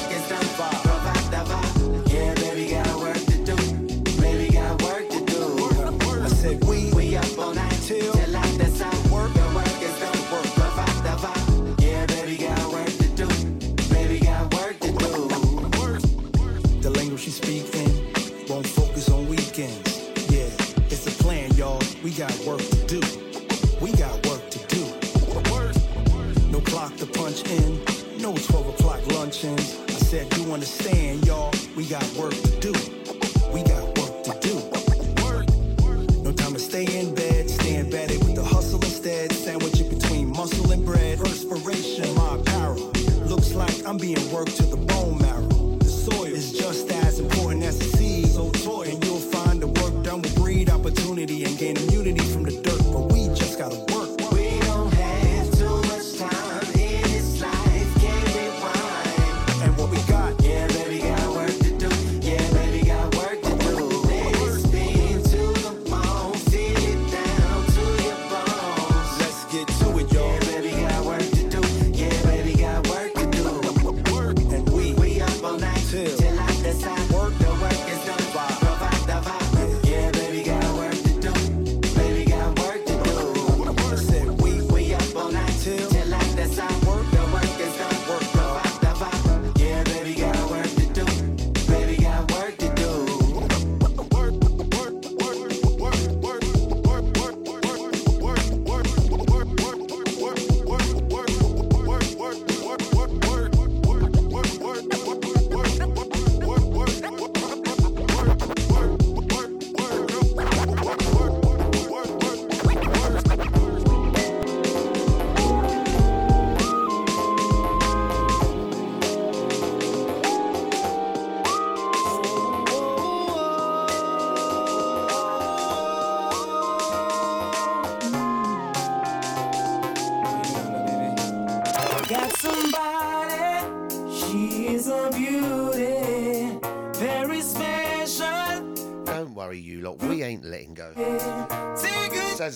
work 6.66 6.81
I 29.32 29.34
said, 29.34 30.38
you 30.38 30.52
understand, 30.52 31.26
y'all, 31.26 31.54
we 31.78 31.86
got 31.86 32.04
work 32.18 32.34
to 32.34 32.60
do. 32.60 32.74
We 33.54 33.64
got 33.64 33.82
work 33.98 34.24
to 34.26 34.38
do. 34.42 34.56
Work. 35.24 35.48
No 36.18 36.34
time 36.34 36.52
to 36.52 36.60
stay 36.60 36.84
in 37.00 37.16
bed, 37.16 37.50
staying 37.50 37.90
bed 37.90 38.10
with 38.10 38.36
the 38.36 38.44
hustle 38.44 38.84
instead. 38.84 39.32
Sandwich 39.32 39.80
it 39.80 39.90
between 39.90 40.32
muscle 40.36 40.74
and 40.74 40.86
bread. 40.86 41.18
Perspiration, 41.18 42.14
my 42.14 42.36
apparel. 42.36 42.92
Looks 43.26 43.54
like 43.54 43.74
I'm 43.88 43.98
being 43.98 44.32
worked 44.34 44.58
to 44.58 44.64
the 44.64 44.76
bone 44.76 45.01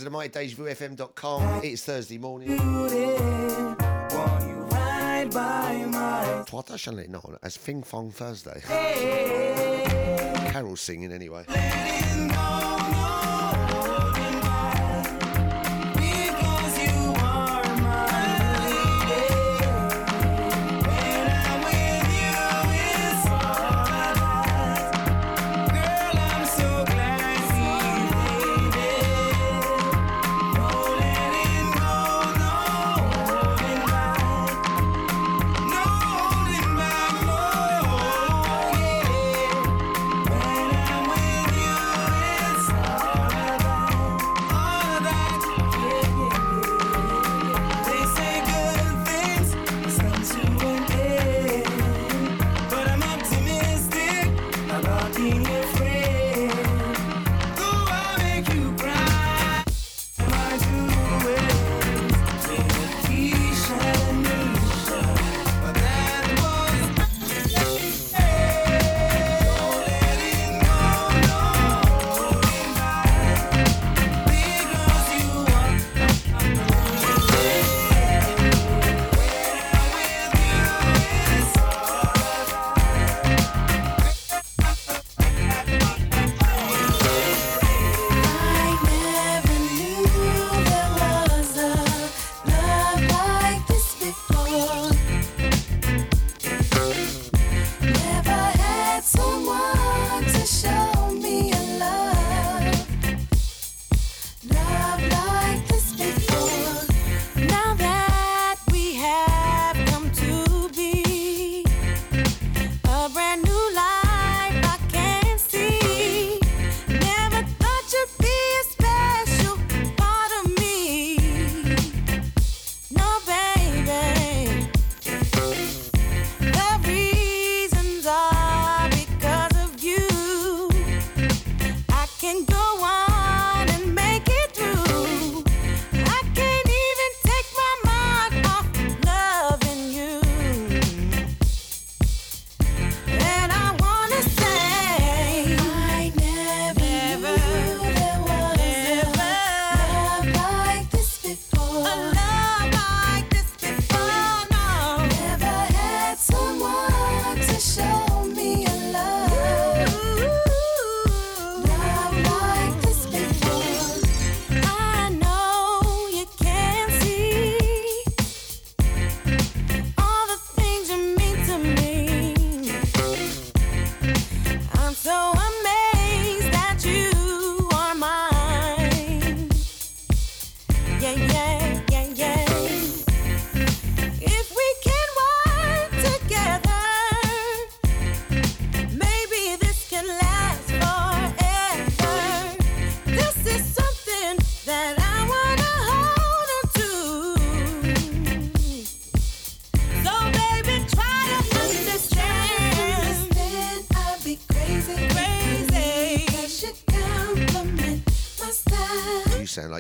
to 0.06 0.12
the 0.12 0.18
mightydejavufm.com. 0.18 1.62
It's 1.64 1.84
Thursday 1.84 2.18
morning. 2.18 2.58
what 6.52 6.72
I 6.72 6.78
shall 6.78 6.94
know 6.94 7.10
not 7.10 7.40
as 7.44 7.58
Fing 7.58 7.84
Fong 7.84 8.12
Thursday. 8.12 8.62
Carol 10.52 10.76
singing 10.76 11.12
anyway. 11.12 11.46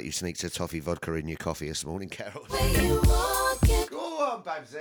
you 0.05 0.11
sneaked 0.11 0.43
a 0.43 0.49
toffee 0.49 0.79
vodka 0.79 1.13
in 1.15 1.27
your 1.27 1.37
coffee 1.37 1.67
this 1.67 1.83
morning, 1.83 2.09
Carol. 2.09 2.45
Go 3.89 3.97
on, 4.19 4.43
Babsy. 4.43 4.79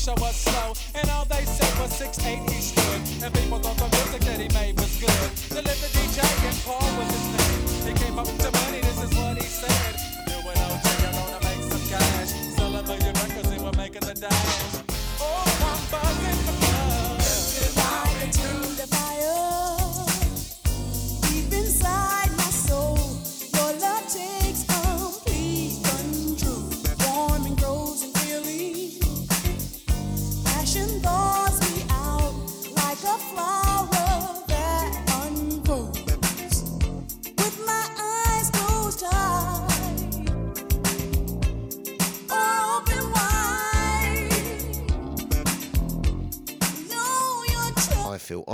show 0.00 0.14
us. 0.24 0.49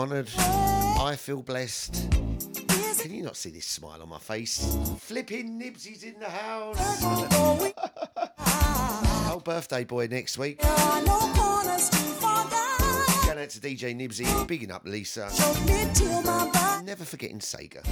honoured. 0.07 0.31
I 0.39 1.17
feel 1.17 1.43
blessed. 1.43 2.11
Can 3.01 3.13
you 3.13 3.25
not 3.25 3.37
see 3.37 3.51
this 3.51 3.67
smile 3.67 4.01
on 4.03 4.09
my 4.09 4.19
face? 4.19 4.77
Flipping 5.01 5.61
Nibsy's 5.61 6.05
in 6.05 6.21
the 6.21 6.31
house. 6.31 7.03
Whole 9.27 9.41
birthday 9.41 9.83
boy 9.85 10.07
next 10.09 10.39
week. 10.39 10.61
Going 10.61 10.73
out 13.39 13.51
to 13.51 13.61
DJ 13.61 13.95
Nibsy, 13.97 14.47
bigging 14.47 14.71
up 14.71 14.83
Lisa. 14.85 15.29
Never 16.85 17.05
forgetting 17.05 17.41
Sega. 17.41 17.83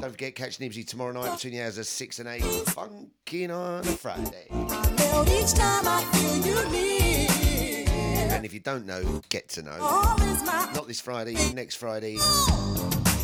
Don't 0.00 0.10
forget, 0.10 0.34
catch 0.34 0.58
Nibsy 0.58 0.84
tomorrow 0.84 1.12
night 1.12 1.36
between 1.36 1.54
the 1.54 1.62
hours 1.62 1.78
of 1.78 1.86
6 1.86 2.18
and 2.18 2.28
8. 2.28 2.42
Funkin' 2.42 3.50
on 3.50 3.80
a 3.80 3.84
Friday. 3.84 4.48
And 8.32 8.46
if 8.46 8.54
you 8.54 8.60
don't 8.60 8.86
know, 8.86 9.20
get 9.28 9.48
to 9.50 9.62
know. 9.62 9.78
Not 10.74 10.88
this 10.88 11.00
Friday, 11.00 11.34
next 11.52 11.76
Friday. 11.76 12.16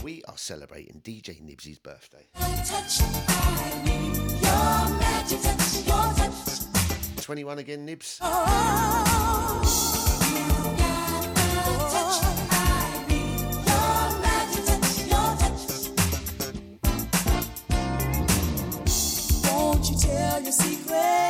We 0.04 0.22
are 0.28 0.36
celebrating 0.36 1.00
DJ 1.02 1.40
Nibsy's 1.40 1.78
birthday. 1.78 2.26
21 7.22 7.58
again, 7.58 7.84
Nibs. 7.86 8.18
Tell 20.00 20.42
your 20.42 20.52
secret. 20.52 21.27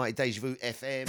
Mighty 0.00 0.14
Deja 0.14 0.40
Vu 0.40 0.54
FM. 0.54 1.06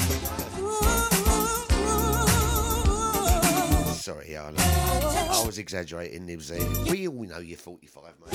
Sorry, 3.93 4.35
Arla. 4.35 4.57
I 4.59 5.43
was 5.45 5.57
exaggerating, 5.57 6.27
Nibsy. 6.27 6.91
We 6.91 7.07
all 7.07 7.23
know 7.23 7.39
you're 7.39 7.57
45, 7.57 8.03
mate. 8.19 8.33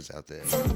motherfuckers 0.00 0.14
out 0.14 0.26
there. 0.26 0.69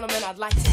gentlemen, 0.00 0.30
I'd 0.30 0.38
like 0.38 0.54
to 0.64 0.69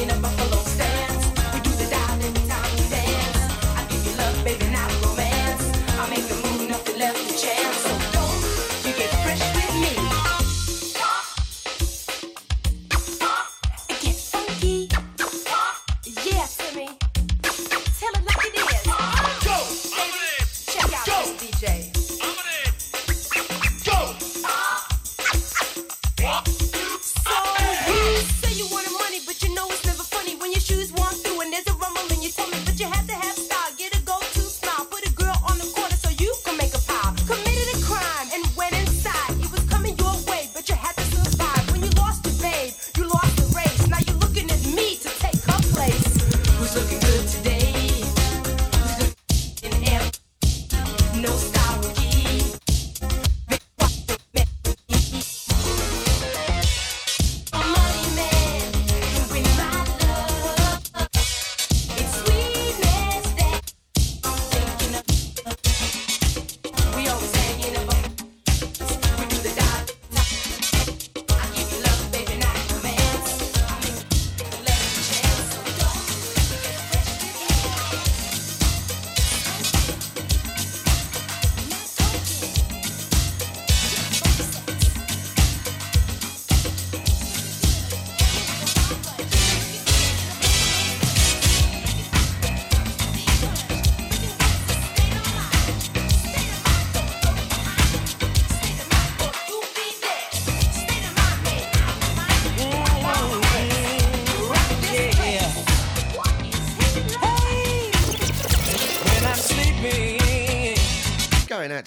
hanging 0.00 0.24
a 0.24 0.29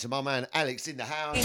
to 0.04 0.10
my 0.10 0.22
man 0.22 0.46
Alex 0.54 0.90
in 0.90 0.98
the 0.98 1.06
house. 1.06 1.38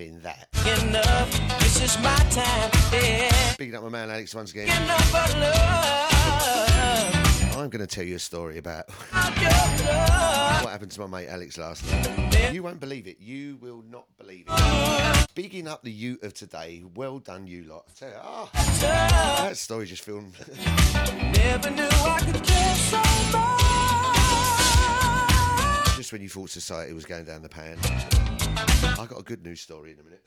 Having 0.00 0.20
that. 0.20 0.48
Enough, 0.82 1.60
this 1.60 1.82
is 1.82 1.98
my 2.02 2.16
time, 2.30 2.70
yeah. 2.92 3.76
Up 3.76 3.82
my 3.82 3.88
man 3.90 4.10
Alex 4.10 4.34
once 4.34 4.50
again. 4.52 4.68
Enough 4.68 5.10
for 5.10 5.38
love, 5.38 6.10
I'm 7.56 7.68
going 7.68 7.80
to 7.80 7.86
tell 7.86 8.04
you 8.04 8.16
a 8.16 8.18
story 8.18 8.56
about 8.58 8.88
what 9.10 10.70
happened 10.70 10.90
to 10.92 11.00
my 11.00 11.06
mate 11.06 11.28
Alex 11.28 11.58
last 11.58 11.84
night. 11.90 12.52
You 12.52 12.62
won't 12.62 12.80
believe 12.80 13.06
it. 13.06 13.18
You 13.20 13.58
will 13.60 13.84
not 13.90 14.06
believe 14.16 14.46
it. 14.48 15.26
Bigging 15.34 15.68
up 15.68 15.82
the 15.82 15.92
youth 15.92 16.22
of 16.22 16.32
today. 16.34 16.82
Well 16.94 17.18
done, 17.18 17.46
you 17.46 17.64
lot. 17.64 17.84
I 17.88 17.92
tell 17.92 18.08
you, 18.08 18.16
ah, 18.22 18.50
that 19.44 19.56
story 19.58 19.86
just 19.86 20.02
filmed. 20.02 20.34
Never 21.36 21.70
knew 21.70 21.88
I 21.88 22.20
could 22.24 22.42
care 22.42 22.74
so 22.74 23.02
much. 23.32 23.59
Just 26.00 26.12
when 26.12 26.22
you 26.22 26.30
thought 26.30 26.48
society 26.48 26.94
was 26.94 27.04
going 27.04 27.26
down 27.26 27.42
the 27.42 27.48
pan. 27.50 27.76
I 27.82 29.06
got 29.06 29.18
a 29.18 29.22
good 29.22 29.44
news 29.44 29.60
story 29.60 29.92
in 29.92 29.98
a 29.98 30.02
minute. 30.02 30.26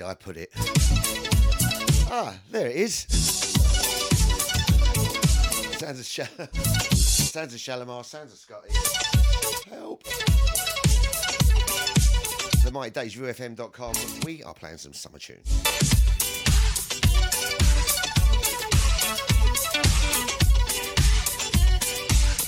Did 0.00 0.06
I 0.06 0.14
put 0.14 0.38
it? 0.38 0.50
Ah, 2.10 2.34
there 2.50 2.68
it 2.68 2.76
is. 2.76 3.00
Sounds 5.78 6.00
of 6.00 6.06
Sha- 6.06 6.24
sounds 6.94 7.52
of 7.52 7.60
Shalimar, 7.60 8.02
sounds 8.02 8.32
of 8.32 8.38
Scotte. 8.38 8.72
Help. 9.68 10.02
The 12.64 12.70
Mighty 12.72 12.92
Deja 12.98 13.20
Vu 13.20 13.26
FM.com. 13.26 13.92
We 14.24 14.42
are 14.42 14.54
playing 14.54 14.78
some 14.78 14.94
summer 14.94 15.18
tunes. 15.18 15.46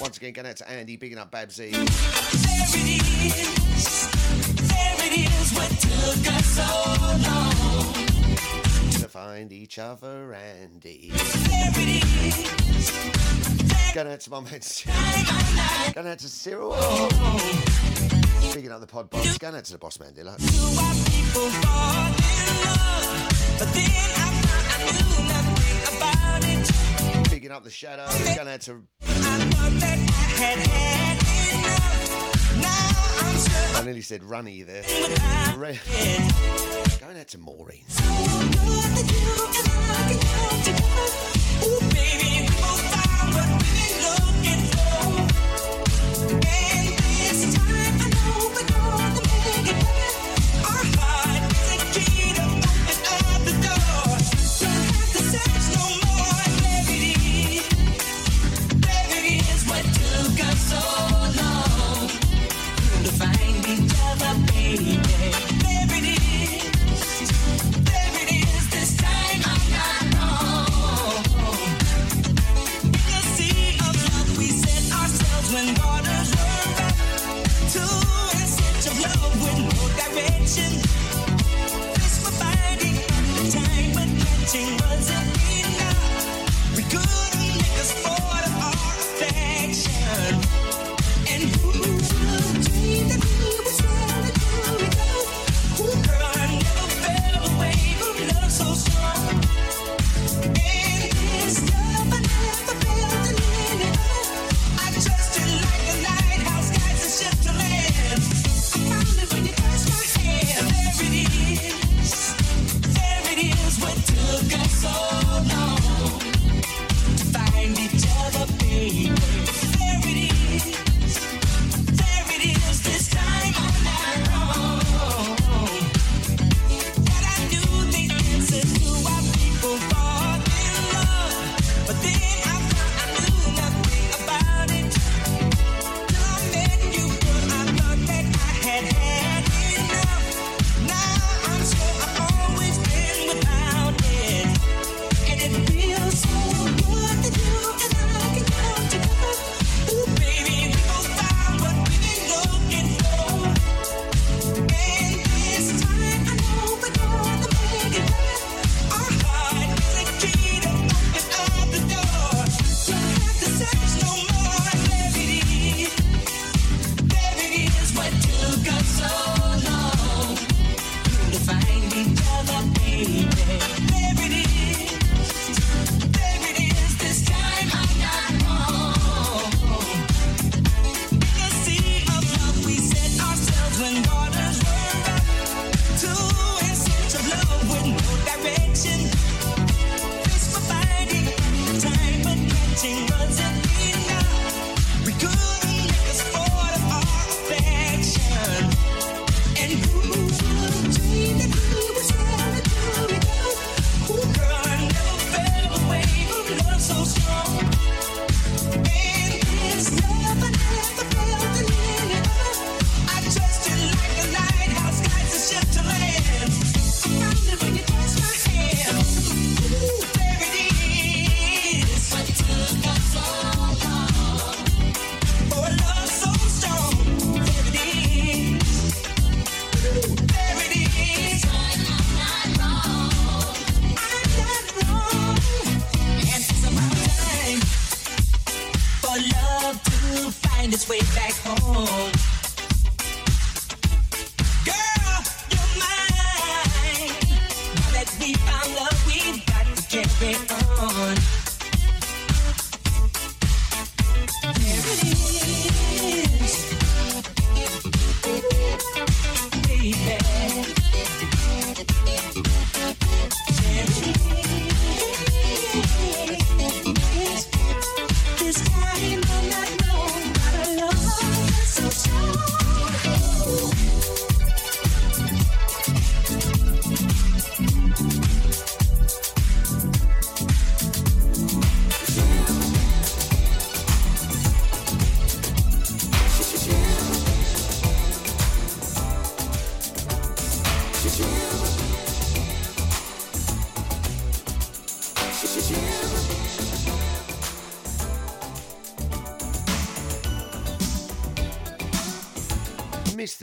Once 0.01 0.17
again, 0.17 0.33
going 0.33 0.49
out 0.49 0.57
to 0.57 0.71
Andy, 0.71 0.97
bigging 0.97 1.19
up 1.19 1.31
Babsy. 1.31 1.71
There 1.73 1.87
it 5.05 5.19
is, 5.19 5.53
us 5.53 5.59
so 5.59 5.59
long. 5.59 5.82
To 9.01 9.09
find 9.09 9.53
each 9.53 9.79
other, 9.79 10.35
Andy. 10.35 11.13
Going 13.95 14.09
out 14.09 14.21
to 14.21 14.31
my 14.31 14.41
man. 14.41 14.61
Going 15.95 16.07
out 16.09 16.19
to 16.19 16.29
Cyril. 16.29 16.73
Speaking 18.41 18.73
on 18.73 18.81
the 18.81 18.87
pod 18.87 19.11
box, 19.11 19.39
going 19.39 19.55
out 19.55 19.65
to 19.65 19.73
the 19.73 19.79
boss 19.79 20.01
man, 20.01 20.13
Dilla. 20.13 20.37
Picking 27.31 27.51
up 27.53 27.65
the 27.65 27.71
shadow, 27.71 28.07
going 28.35 28.49
out 28.49 28.61
to. 28.63 28.83
I 33.75 33.83
nearly 33.85 34.03
said 34.03 34.23
runny 34.23 34.63
there. 34.63 34.83
Re- 35.57 35.81
Going 37.01 37.19
out 37.19 37.29
to 37.29 37.39
Maureen. 37.39 37.85
So 37.89 38.03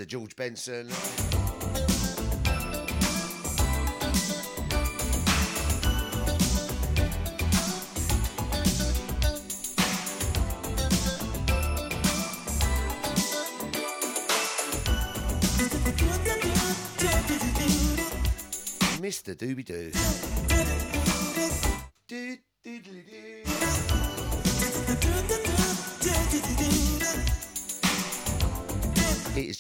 George 0.10 0.36
Benson. 0.36 0.88
Mr. 19.00 19.36
Doobie 19.36 19.64
Doo. 19.64 20.89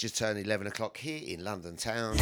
just 0.09 0.17
turned 0.17 0.39
11 0.43 0.65
o'clock 0.65 0.97
here 0.97 1.21
in 1.23 1.43
London 1.43 1.75
town. 1.75 2.17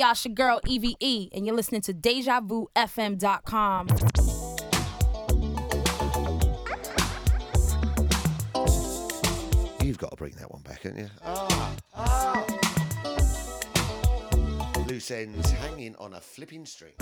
Y'all, 0.00 0.12
it's 0.12 0.24
your 0.24 0.32
girl 0.32 0.58
EVE, 0.66 1.28
and 1.34 1.44
you're 1.44 1.54
listening 1.54 1.82
to 1.82 1.92
DejaVuFM.com. 1.92 3.88
You've 9.82 9.98
got 9.98 10.12
to 10.12 10.16
bring 10.16 10.32
that 10.38 10.50
one 10.50 10.62
back, 10.62 10.80
haven't 10.84 11.00
you? 11.00 11.10
Ah, 11.22 11.76
ah. 11.94 12.46
Loose 14.88 15.10
ends 15.10 15.50
hanging 15.50 15.94
on 15.96 16.14
a 16.14 16.20
flipping 16.22 16.64
string. 16.64 16.94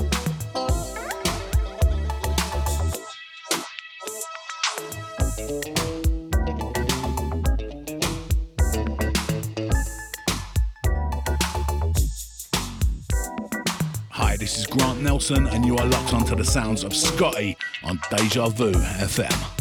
Wilson, 15.29 15.47
and 15.49 15.65
you 15.65 15.77
are 15.77 15.87
locked 15.87 16.15
onto 16.15 16.35
the 16.35 16.45
sounds 16.45 16.85
of 16.85 16.95
Scotte 16.95 17.57
on 17.85 18.01
Deja 18.11 18.49
Vu 18.49 18.73
FM. 18.73 19.58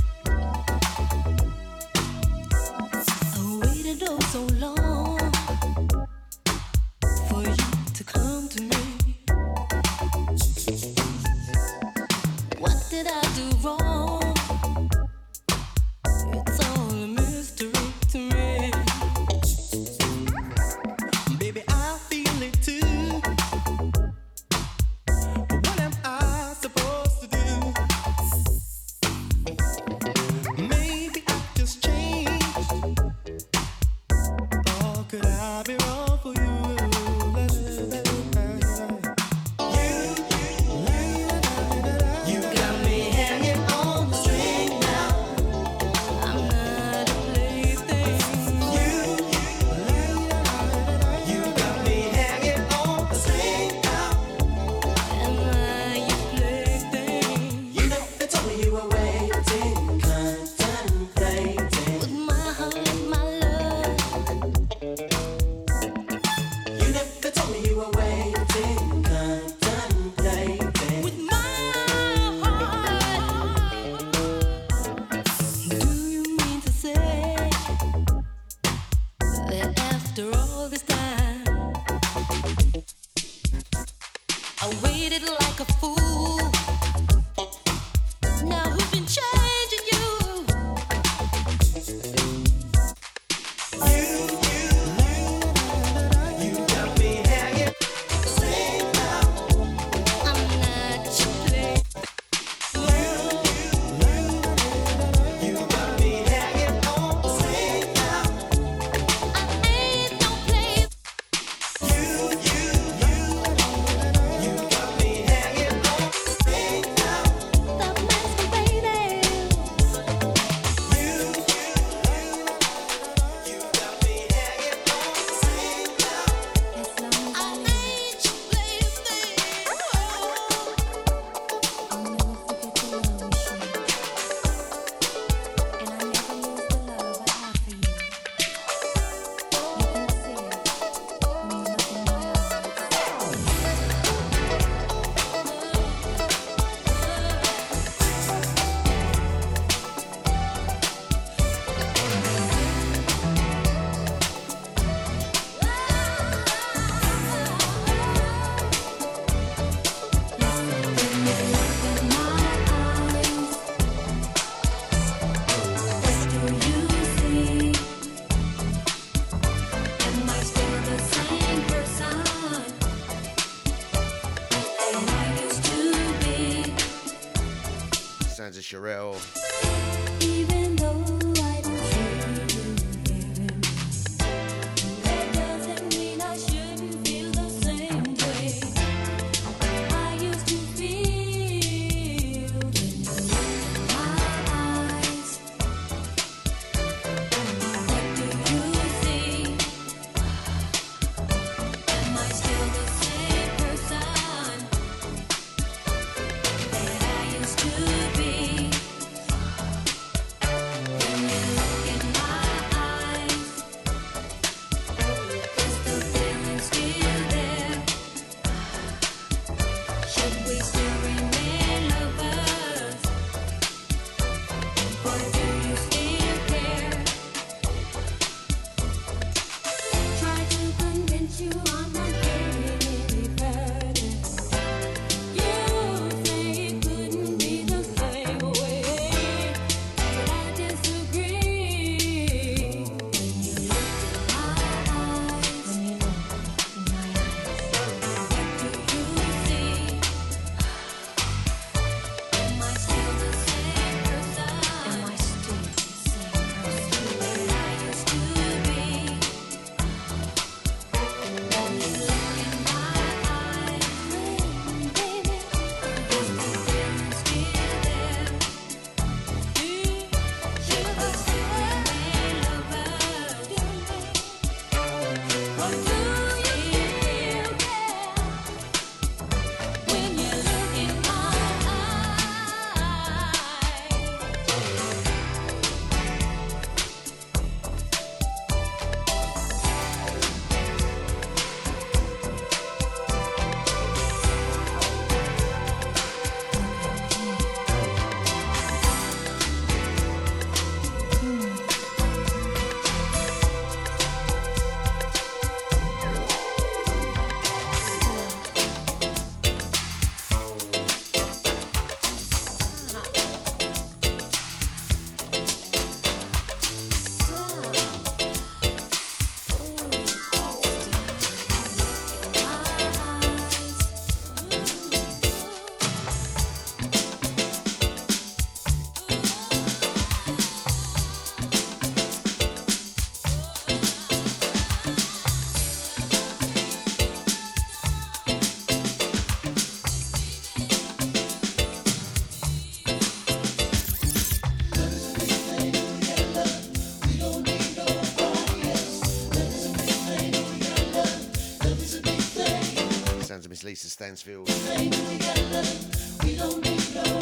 Stansfield. 353.98 354.48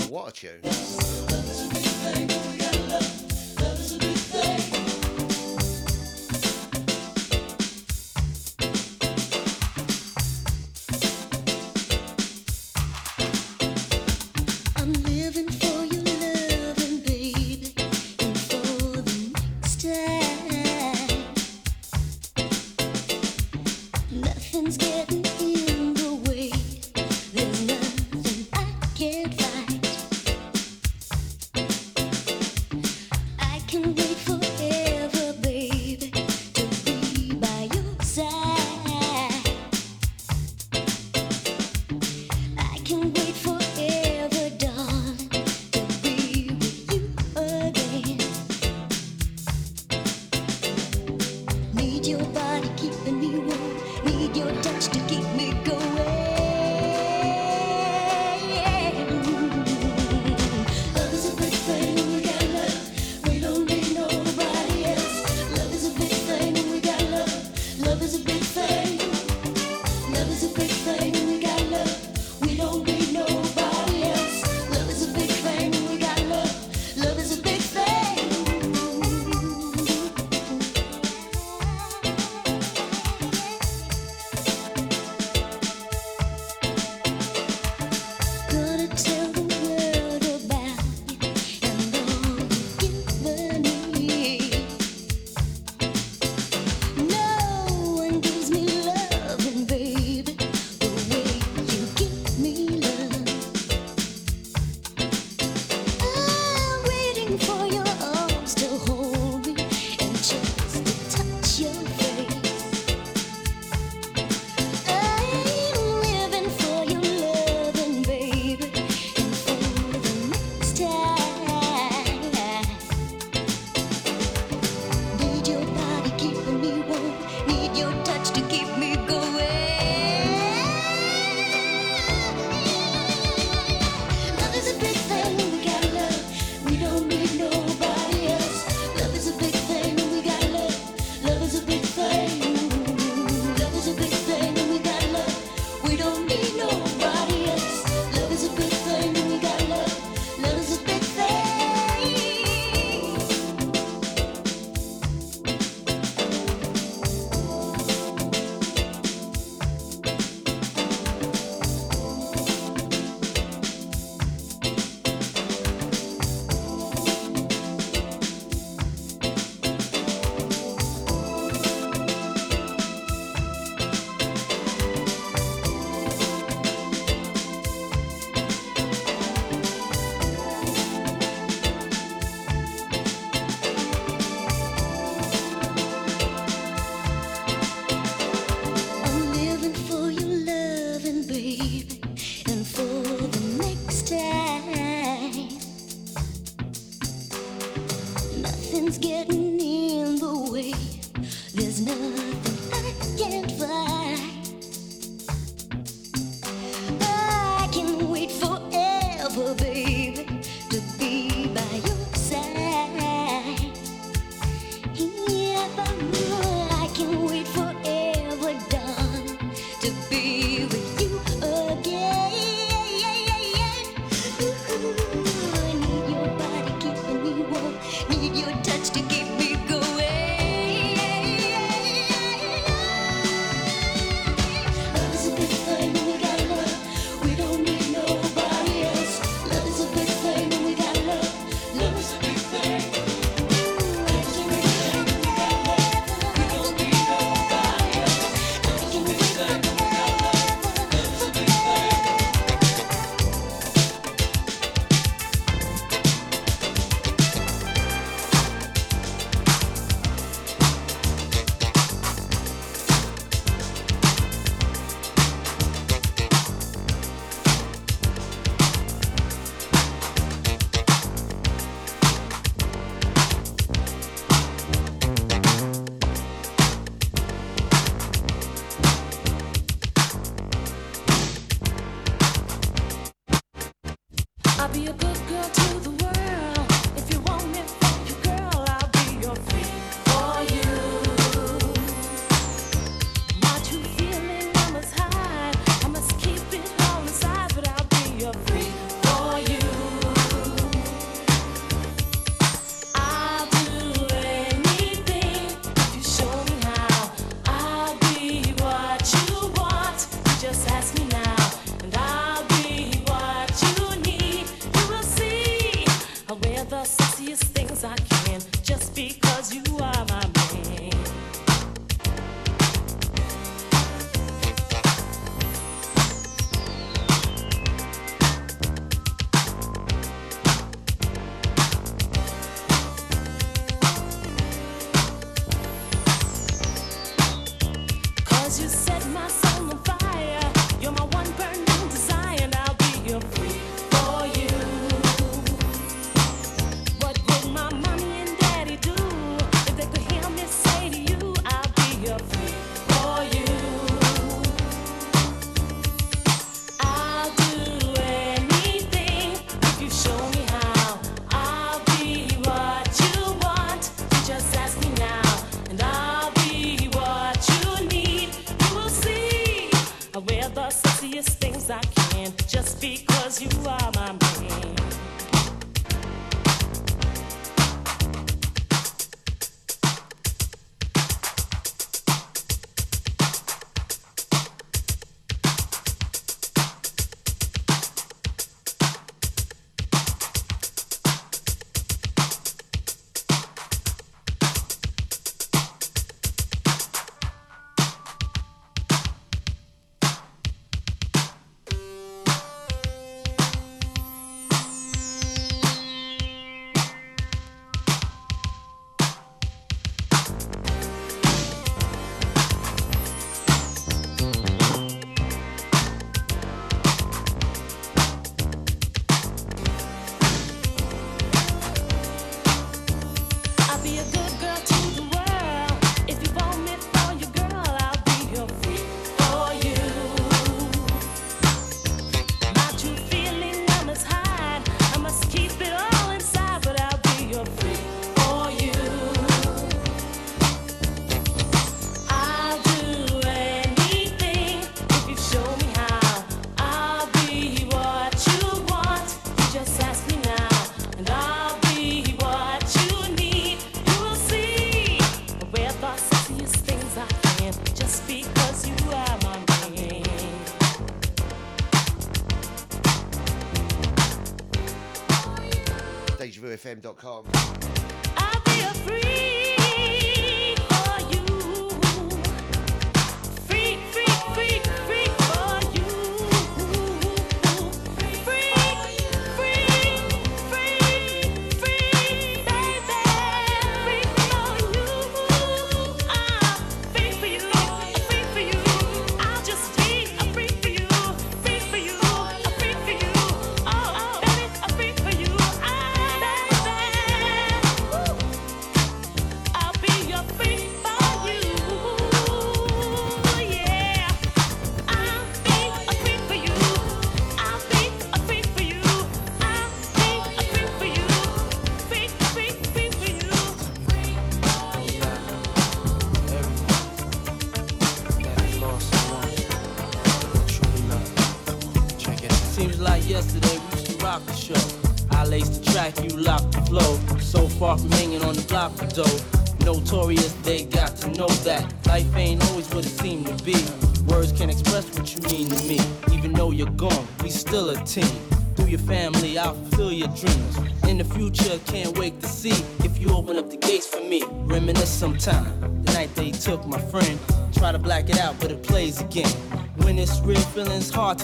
What 0.09 0.27
a 0.27 0.31
tune. 0.33 0.59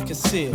conceal. 0.06 0.51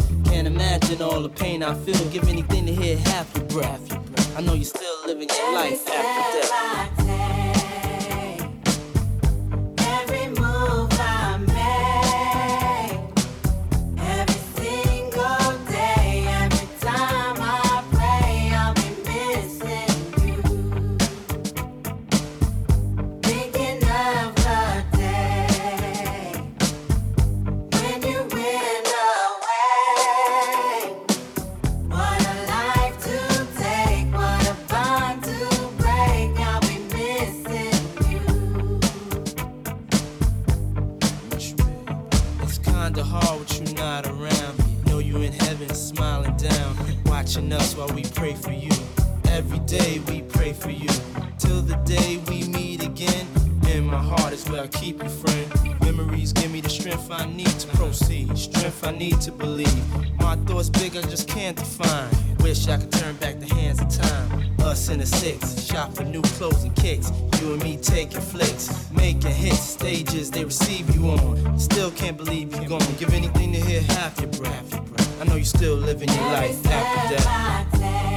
I 54.66 54.68
keep 54.70 55.00
you, 55.00 55.08
friend. 55.08 55.80
Memories 55.82 56.32
give 56.32 56.50
me 56.50 56.60
the 56.60 56.68
strength 56.68 57.08
I 57.08 57.24
need 57.26 57.46
to 57.60 57.68
proceed, 57.76 58.36
strength 58.36 58.84
I 58.84 58.90
need 58.90 59.20
to 59.20 59.30
believe. 59.30 60.18
My 60.18 60.34
thoughts 60.34 60.70
big, 60.70 60.96
I 60.96 61.02
just 61.02 61.28
can't 61.28 61.56
define. 61.56 62.10
Wish 62.38 62.66
I 62.66 62.76
could 62.76 62.90
turn 62.90 63.14
back 63.16 63.38
the 63.38 63.46
hands 63.54 63.80
of 63.80 63.88
time. 63.88 64.56
Us 64.58 64.88
in 64.88 64.98
the 64.98 65.06
six, 65.06 65.62
shop 65.62 65.94
for 65.94 66.02
new 66.02 66.22
clothes 66.22 66.64
and 66.64 66.74
kicks. 66.74 67.12
You 67.40 67.52
and 67.52 67.62
me 67.62 67.76
taking 67.76 68.20
flicks, 68.20 68.90
making 68.90 69.30
hits, 69.30 69.60
stages 69.60 70.32
they 70.32 70.44
receive 70.44 70.92
you 70.96 71.10
on. 71.10 71.60
Still 71.60 71.92
can't 71.92 72.16
believe 72.16 72.52
you're 72.56 72.68
gone. 72.68 72.80
Give 72.98 73.14
anything 73.14 73.52
to 73.52 73.60
hear 73.60 73.82
half 73.82 74.18
your 74.20 74.30
breath. 74.30 75.20
I 75.20 75.26
know 75.26 75.36
you 75.36 75.44
still 75.44 75.76
living 75.76 76.08
your 76.08 76.24
life 76.24 76.66
after 76.66 77.14
death. 77.14 78.15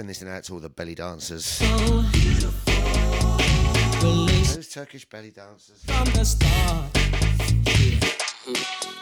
Send 0.00 0.08
this 0.08 0.22
out 0.24 0.44
to 0.44 0.54
all 0.54 0.60
the 0.60 0.70
belly 0.70 0.94
dancers. 0.94 1.44
So. 1.44 1.66
Those 4.00 4.68
Turkish 4.72 5.04
belly 5.04 5.30
dancers. 5.30 5.84
From 5.84 6.06
the 6.14 6.24
start. 6.24 6.90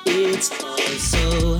It's 0.06 0.50
also 0.60 1.58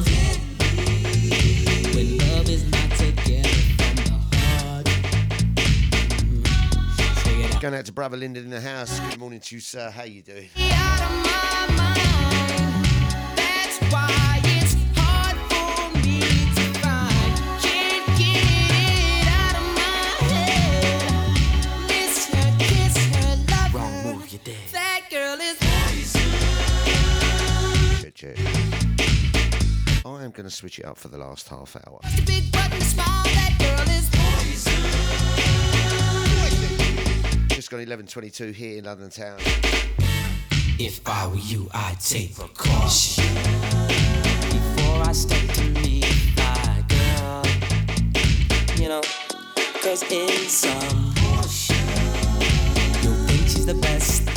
when 1.95 2.19
love 2.19 2.49
is 2.49 2.65
not 2.69 2.91
together 2.99 3.49
from 3.79 3.95
the 3.95 4.11
heart. 4.39 4.87
Mm. 6.25 7.53
Check. 7.53 7.61
Going 7.61 7.75
out 7.77 7.85
to 7.85 7.93
brother 7.93 8.17
Lyndon 8.17 8.43
in 8.43 8.51
the 8.51 8.61
house. 8.61 8.99
Good 8.99 9.21
morning 9.21 9.39
to 9.39 9.55
you, 9.55 9.61
sir. 9.61 9.89
How 9.89 10.03
you 10.03 10.23
doing? 10.23 10.49
Going 30.39 30.49
to 30.49 30.55
switch 30.55 30.79
it 30.79 30.85
up 30.85 30.97
for 30.97 31.09
the 31.09 31.19
last 31.19 31.49
half 31.49 31.75
hour. 31.75 31.99
the 32.15 32.23
big 32.23 32.53
button 32.53 32.81
small. 32.81 33.25
That 33.25 33.57
girl 33.59 33.89
is 33.91 34.09
Just 37.49 37.73
got 37.73 37.81
11.22 37.81 38.55
here 38.55 38.79
in 38.79 38.85
London 38.85 39.11
town. 39.11 39.41
If 40.79 41.01
I 41.09 41.27
were 41.27 41.35
you, 41.35 41.69
I'd 41.75 41.99
take 41.99 42.37
precaution 42.37 43.25
before 43.35 45.03
I 45.03 45.11
step 45.13 45.51
to 45.55 45.65
meet 45.81 46.07
my 46.37 46.85
girl. 46.87 47.43
You 48.77 48.91
know, 48.91 49.03
cause 49.83 50.05
in 50.05 50.49
some 50.49 51.15
you'll 53.03 53.27
think 53.27 53.49
she's 53.49 53.67
the 53.67 53.75
best 53.75 54.28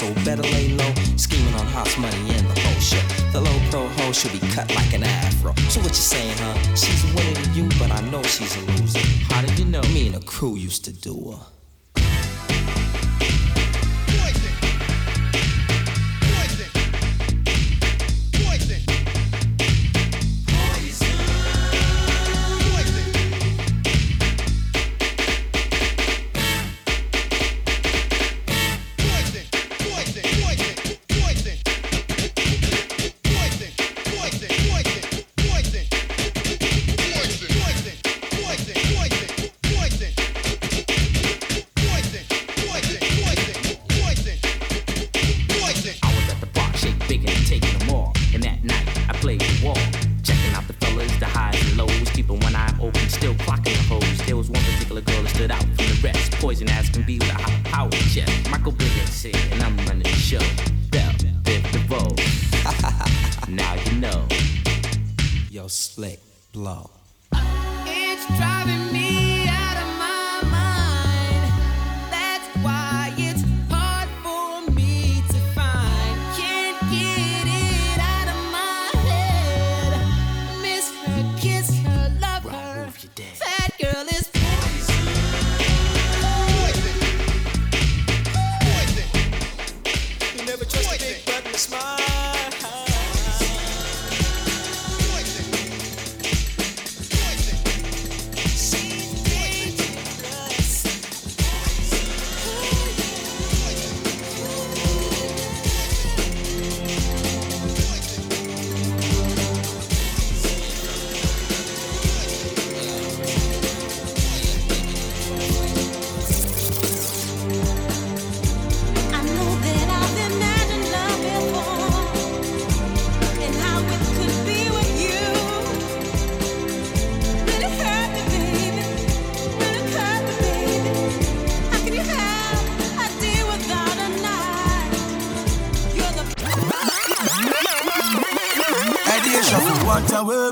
So 0.00 0.08
better 0.24 0.40
lay 0.40 0.68
low, 0.68 0.94
scheming 1.16 1.52
on 1.56 1.66
hot 1.66 1.94
money 1.98 2.30
and 2.34 2.48
the 2.48 2.58
whole 2.58 2.80
shit. 2.80 3.04
The 3.34 3.40
low 3.42 3.60
pro 3.70 3.86
hoe 3.86 4.12
should 4.12 4.32
be 4.32 4.38
cut 4.48 4.74
like 4.74 4.94
an 4.94 5.02
afro. 5.02 5.54
So 5.68 5.78
what 5.80 5.90
you 5.90 5.94
saying, 5.94 6.38
huh? 6.38 6.54
She's 6.74 7.04
a 7.04 7.14
winner 7.14 7.34
to 7.34 7.50
you, 7.50 7.68
but 7.78 7.90
I 7.90 8.00
know 8.10 8.22
she's 8.22 8.56
a 8.56 8.60
loser. 8.72 8.98
How 9.28 9.42
did 9.42 9.58
you 9.58 9.66
know? 9.66 9.82
Me 9.92 10.06
and 10.06 10.14
the 10.14 10.24
crew 10.24 10.56
used 10.56 10.86
to 10.86 10.92
do 10.94 11.32
her. 11.32 11.59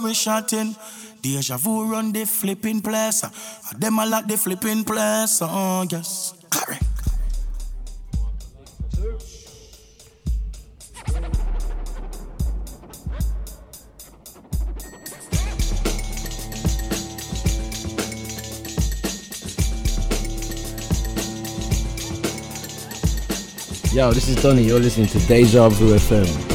We 0.09 0.15
shotting. 0.15 0.75
Deja 1.21 1.59
vu 1.59 1.85
run 1.85 2.13
the 2.13 2.25
flipping 2.25 2.81
place. 2.81 3.25
Uh, 3.25 3.31
them 3.79 3.99
a 3.99 4.07
lot 4.07 4.27
the 4.27 4.39
flipping 4.39 4.85
place. 4.85 5.41
Oh, 5.43 5.85
yes. 5.91 6.33
Correct. 6.49 6.83
Yo, 23.93 24.11
this 24.13 24.29
is 24.29 24.43
Donny. 24.43 24.63
You're 24.63 24.81
listening 24.81 25.09
to 25.09 25.19
Deja 25.27 25.69
Vu 25.69 25.95
FM.com. 25.95 26.48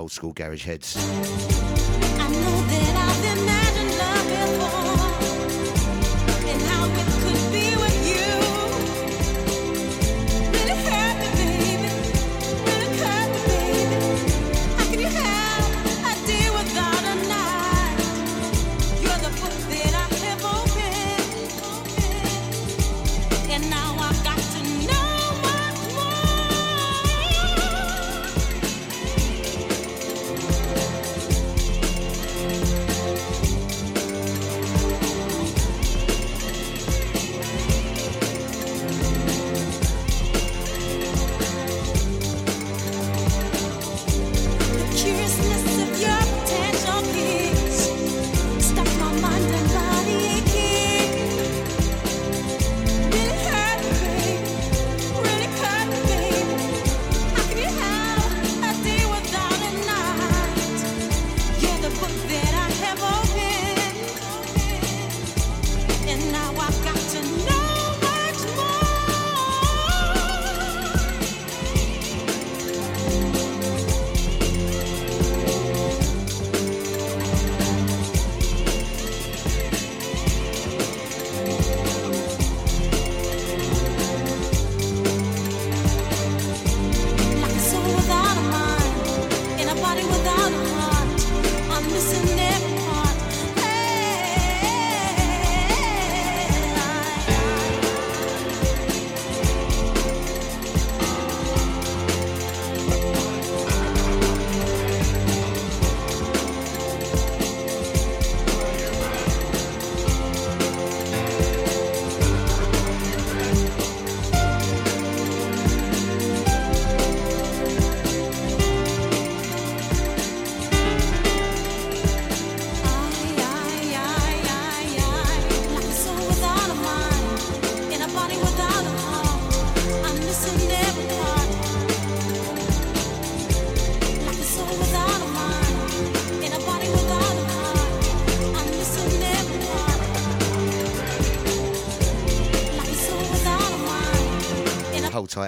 old 0.00 0.10
school 0.10 0.32
garage 0.32 0.64
heads. 0.64 0.96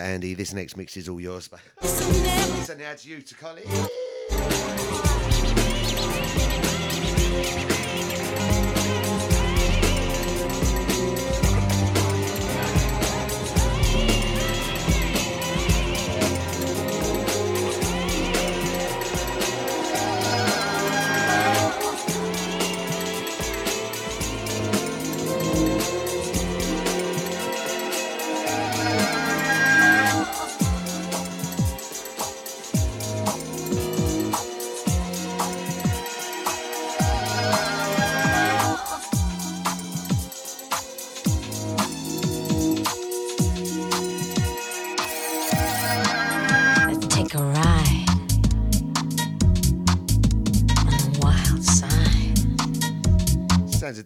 Andy, 0.00 0.34
this 0.34 0.52
next 0.52 0.76
mix 0.76 0.96
is 0.96 1.08
all 1.08 1.20
yours. 1.20 1.48
you 3.04 3.20
to 3.20 4.01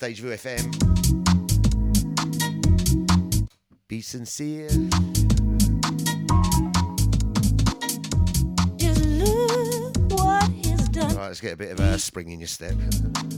Deja 0.07 0.27
FM. 0.37 0.63
Be 3.89 4.01
sincere. 4.01 4.69
alright 10.95 11.29
let's 11.29 11.41
get 11.41 11.55
a 11.55 11.57
bit 11.57 11.73
of 11.73 11.81
a 11.81 11.99
spring 11.99 12.31
in 12.31 12.39
your 12.39 12.47
step. 12.47 12.77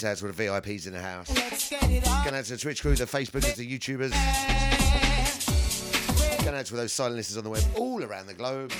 this 0.00 0.08
house 0.08 0.22
with 0.22 0.36
the 0.36 0.44
VIPs 0.44 0.86
in 0.86 0.92
the 0.92 1.00
house. 1.00 1.28
Going 2.24 2.34
out 2.36 2.44
to 2.44 2.52
the 2.52 2.58
Twitch 2.58 2.82
crew, 2.82 2.94
the 2.94 3.04
Facebookers, 3.04 3.56
the 3.56 3.78
YouTubers. 3.78 4.12
Going 6.44 6.56
out 6.56 6.66
to 6.66 6.76
those 6.76 6.92
silent 6.92 7.16
listeners 7.16 7.38
on 7.38 7.44
the 7.44 7.50
web 7.50 7.62
all 7.76 8.02
around 8.04 8.26
the 8.26 8.34
globe. 8.34 8.72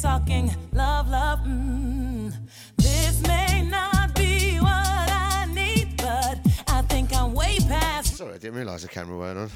talking 0.00 0.50
love, 0.72 1.10
love. 1.10 1.40
Mm. 1.40 2.32
This 2.76 3.20
may 3.26 3.62
not 3.62 4.14
be 4.14 4.56
what 4.58 4.70
I 4.70 5.46
need, 5.54 5.96
but 5.98 6.38
I 6.68 6.82
think 6.82 7.14
I'm 7.14 7.34
way 7.34 7.58
past. 7.68 8.16
Sorry, 8.16 8.34
I 8.34 8.38
didn't 8.38 8.56
realise 8.56 8.82
the 8.82 8.88
camera 8.88 9.18
weren't 9.18 9.38
on. 9.38 9.50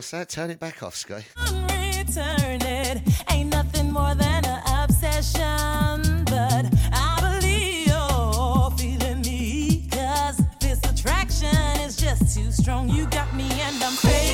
What's 0.00 0.10
that? 0.10 0.28
Turn 0.28 0.50
it 0.50 0.58
back 0.58 0.82
off, 0.82 0.96
Sky. 0.96 1.24
Return 1.38 2.60
it. 2.62 3.02
Ain't 3.30 3.50
nothing 3.50 3.92
more 3.92 4.14
than 4.14 4.44
an 4.44 4.62
obsession, 4.82 6.24
but 6.24 6.66
I 6.92 7.18
believe 7.20 7.86
you're 7.86 8.70
feeling 8.78 9.20
me. 9.22 9.88
Cause 9.92 10.40
this 10.58 10.80
attraction 10.90 11.54
is 11.80 11.96
just 11.96 12.34
too 12.34 12.50
strong. 12.50 12.88
You 12.88 13.06
got 13.06 13.34
me 13.34 13.48
and 13.50 13.82
I'm 13.82 13.96
crazy. 13.96 14.29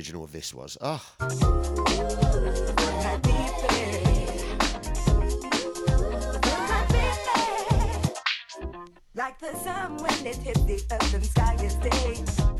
Original 0.00 0.24
of 0.24 0.32
this 0.32 0.54
was. 0.54 0.78
Oh, 0.80 0.98
Like 9.14 9.38
the 9.38 9.54
sun 9.62 9.98
when 9.98 10.26
it 10.26 10.36
hits 10.36 10.64
the 10.64 10.82
earth 10.90 11.14
and 11.14 11.26
sky 11.26 11.54
is 11.62 11.74
day. 11.74 12.59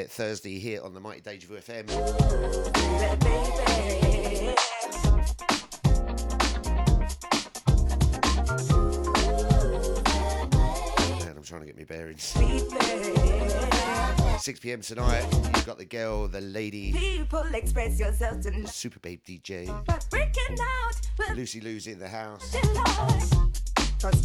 About 0.00 0.06
do 0.06 0.08
not 0.08 0.10
forget 0.10 0.10
Thursday 0.10 0.58
here 0.58 0.82
on 0.82 0.94
the 0.94 1.00
Mighty 1.00 1.20
Deja 1.20 1.46
Vu 1.46 1.56
FM. 1.56 1.86
Man, 11.20 11.36
I'm 11.36 11.42
trying 11.42 11.60
to 11.60 11.66
get 11.66 11.76
my 11.76 11.84
bearings. 11.84 12.22
6 14.42 14.60
p.m. 14.60 14.80
tonight, 14.80 15.26
you've 15.32 15.66
got 15.66 15.76
the 15.76 15.84
girl, 15.84 16.26
the 16.28 16.40
lady, 16.40 16.92
People 16.92 17.44
express 17.54 17.98
yourself 17.98 18.40
tonight. 18.40 18.68
Super 18.68 19.00
Babe 19.00 19.20
DJ, 19.26 19.68
out 20.60 21.36
Lucy 21.36 21.60
Lou's 21.60 21.86
in 21.86 21.98
the 21.98 22.08
house, 22.08 22.54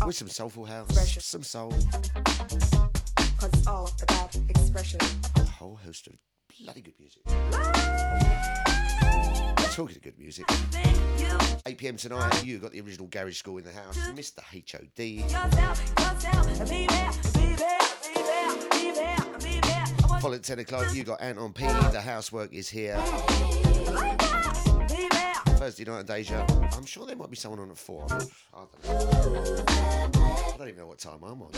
with 0.05 0.15
some 0.15 0.29
soulful 0.29 0.63
house, 0.63 0.87
some 1.21 1.43
soul, 1.43 1.73
cause 3.37 3.67
all 3.67 3.91
about 4.03 4.33
expression. 4.49 4.99
Whole 5.65 5.75
host 5.77 6.05
of 6.07 6.13
bloody 6.59 6.81
good 6.81 6.93
music. 6.99 7.23
Talking 9.73 9.95
of 9.95 10.01
good 10.03 10.19
music, 10.19 10.45
8 11.65 11.77
p.m. 11.77 11.97
tonight, 11.97 12.45
you 12.45 12.59
got 12.59 12.71
the 12.71 12.81
original 12.81 13.07
Garage 13.07 13.37
School 13.37 13.57
in 13.57 13.63
the 13.63 13.71
house, 13.71 13.97
Mr. 14.09 14.41
HOD. 14.41 15.23
Want 20.07 20.21
Following 20.21 20.41
10 20.41 20.59
o'clock, 20.59 20.93
you 20.93 21.03
got 21.03 21.19
Anton 21.19 21.51
P. 21.51 21.65
The 21.65 22.01
housework 22.01 22.53
is 22.53 22.69
here. 22.69 22.95
Thursday 25.57 25.83
night 25.85 26.01
at 26.01 26.05
Deja. 26.05 26.45
I'm 26.73 26.85
sure 26.85 27.07
there 27.07 27.15
might 27.15 27.31
be 27.31 27.35
someone 27.35 27.59
on 27.59 27.71
at 27.71 27.77
four. 27.77 28.05
I'm 28.11 28.21
I 28.53 28.65
don't. 28.83 29.69
I 30.55 30.57
don't 30.57 30.67
even 30.67 30.79
know 30.79 30.87
what 30.87 30.99
time 30.99 31.23
I'm 31.23 31.41
on. 31.41 31.49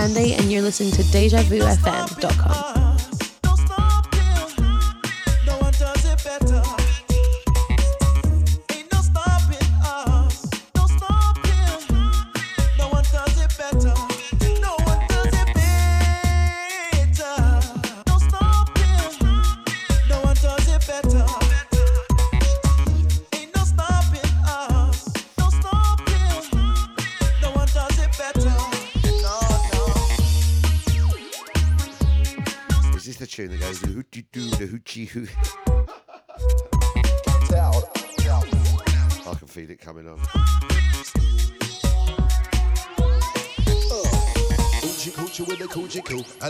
And 0.00 0.50
you're 0.50 0.62
listening 0.62 0.92
to 0.92 1.02
Deja 1.10 1.42
Vu 1.42 1.58
FM.com. 1.58 2.89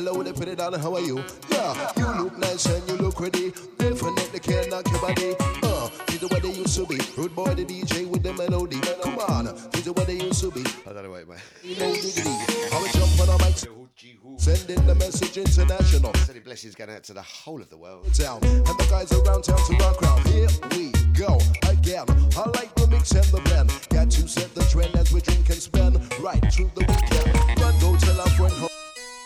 Hello, 0.03 0.23
they 0.23 0.33
put 0.33 0.49
it 0.49 0.59
on. 0.61 0.73
How 0.81 0.95
are 0.95 1.01
you? 1.03 1.23
Yeah, 1.51 1.93
you 1.99 2.25
look 2.25 2.39
nice 2.39 2.65
and 2.65 2.89
you 2.89 2.97
look 2.97 3.17
pretty. 3.17 3.51
Definitely 3.77 4.41
can 4.41 4.71
knock 4.71 4.91
your 4.91 4.99
body. 4.99 5.35
Uh, 5.63 5.91
this 6.07 6.21
the 6.21 6.29
way 6.33 6.41
they 6.41 6.53
used 6.53 6.75
to 6.77 6.87
be. 6.87 6.99
Rude 7.21 7.35
boy, 7.37 7.53
the 7.53 7.67
DJ 7.67 8.09
with 8.09 8.23
the 8.23 8.33
melody. 8.33 8.81
Come 9.03 9.19
on, 9.19 9.45
this 9.73 9.85
the 9.85 9.93
way 9.93 10.05
they 10.07 10.25
used 10.25 10.41
to 10.41 10.51
be. 10.53 10.65
I 10.89 10.95
don't 10.95 11.03
know 11.05 11.11
what 11.11 11.21
it 11.21 11.29
meant. 11.29 11.43
No 11.79 11.93
diggity. 11.93 12.31
I 12.73 12.81
would 12.81 12.91
jump 12.97 13.21
on 13.21 13.29
a 13.29 13.45
mic. 13.45 14.41
Sending 14.41 14.87
the 14.87 14.95
message 14.95 15.37
international. 15.37 16.15
Sending 16.15 16.45
blessings 16.45 16.75
going 16.75 16.89
out 16.89 17.03
to 17.05 17.13
the 17.13 17.21
whole 17.21 17.61
of 17.61 17.69
the 17.69 17.77
world. 17.77 18.07
Town 18.15 18.41
and 18.43 18.65
the 18.65 18.87
guys 18.89 19.13
around 19.13 19.45
town 19.45 19.59
to 19.67 19.77
rock 19.85 19.99
crowd. 19.99 20.27
Here 20.29 20.49
we 20.73 20.93
go 21.13 21.37
again. 21.69 22.07
I 22.39 22.49
like 22.57 22.75
the 22.75 22.87
mix 22.91 23.13
and 23.13 23.25
the 23.25 23.43
blend. 23.45 23.69
Got 23.91 24.11
to 24.13 24.27
set 24.27 24.55
the 24.55 24.63
trend 24.63 24.97
as 24.97 25.13
we 25.13 25.21
drink 25.21 25.51
and 25.51 25.61
spend 25.61 25.97
right 26.25 26.41
through 26.51 26.71
the 26.75 26.89
weekend. 26.89 27.61
Run, 27.61 27.79
go 27.81 27.95
tell 27.99 28.19
a 28.19 28.31
friend. 28.31 28.55
ho- 28.55 28.69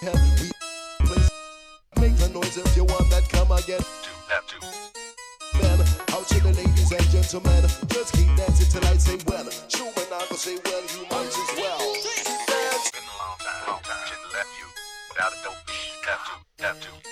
and 0.03 0.19
We 0.19 0.37
play. 0.37 0.51
Make 0.51 0.51
the 0.51 0.54
noise 2.35 2.57
if 2.57 2.77
you 2.77 2.85
want 2.85 3.09
that. 3.11 3.29
Come 3.29 3.53
again. 3.53 3.81
Have 4.29 4.47
to. 4.49 4.59
Then 5.63 5.81
out 6.13 6.27
to 6.29 6.41
the 6.43 6.53
ladies 6.53 6.91
and 6.91 7.07
gentlemen. 7.15 7.63
Just 7.89 8.13
keep 8.13 8.27
dancing 8.37 8.69
till 8.69 8.85
I 8.91 8.97
say 8.99 9.19
well. 9.27 9.47
True 9.71 9.87
and 9.87 10.13
I 10.13 10.27
go 10.29 10.35
say 10.35 10.59
well. 10.65 10.83
You 10.83 11.07
might 11.11 11.31
as 11.31 11.51
well. 11.57 11.79
Dance. 12.51 12.91
Been 12.91 13.07
a 13.07 13.15
long 13.23 13.39
time, 13.39 13.63
long 13.69 13.83
time. 13.87 14.03
Shouldn't 14.07 14.33
left 14.35 14.53
you 14.59 14.67
without 15.11 15.33
a 15.33 15.39
dope. 15.45 15.63
Have 16.05 16.23
to, 16.27 16.65
have 16.67 16.81
to, 16.81 17.04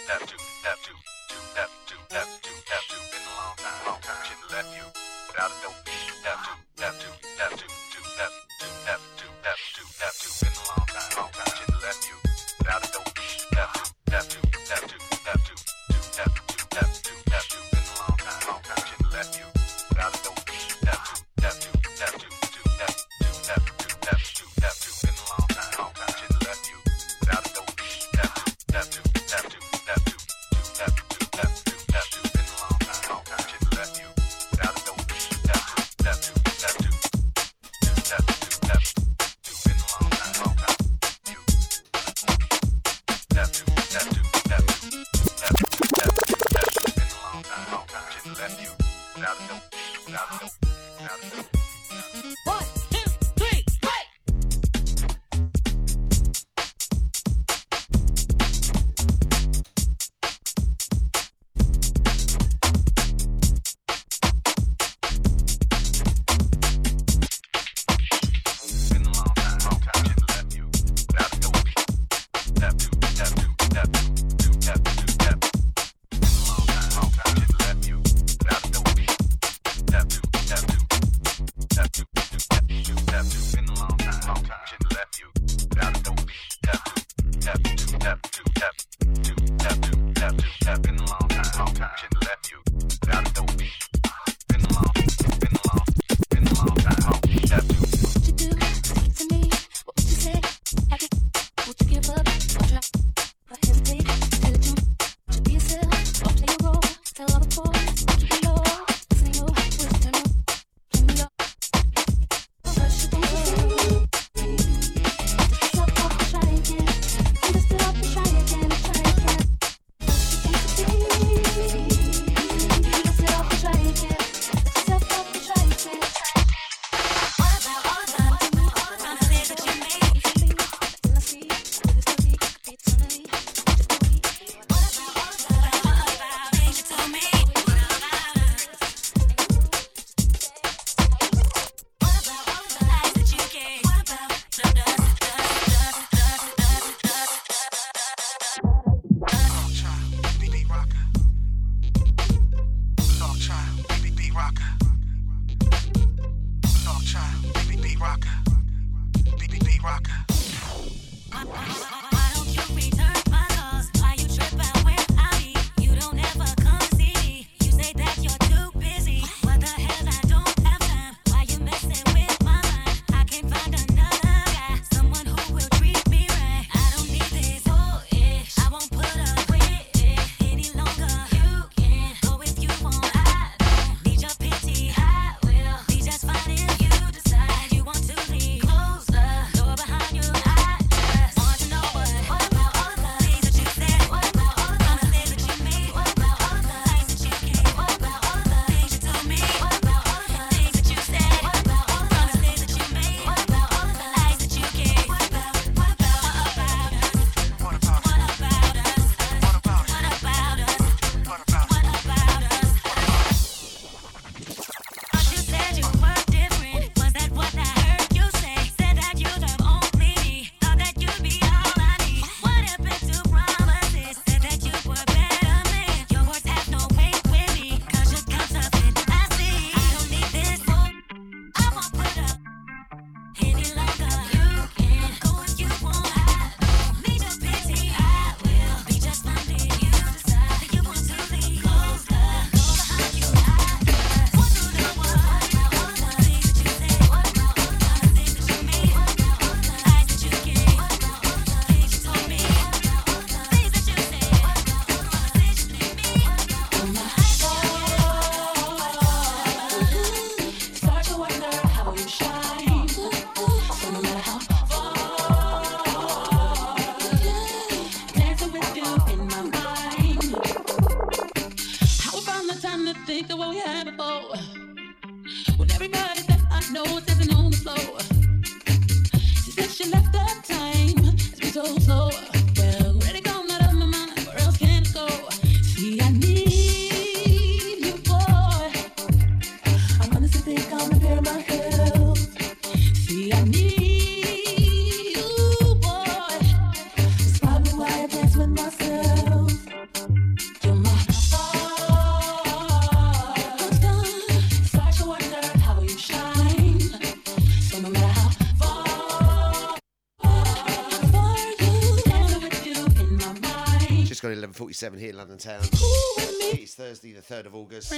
7 314.83 314.99
here, 314.99 315.11
in 315.11 315.17
London 315.17 315.39
Town. 315.39 315.61
It's 315.63 316.75
Thursday, 316.75 317.13
the 317.13 317.23
3rd 317.23 317.47
of 317.47 317.55
August. 317.55 317.93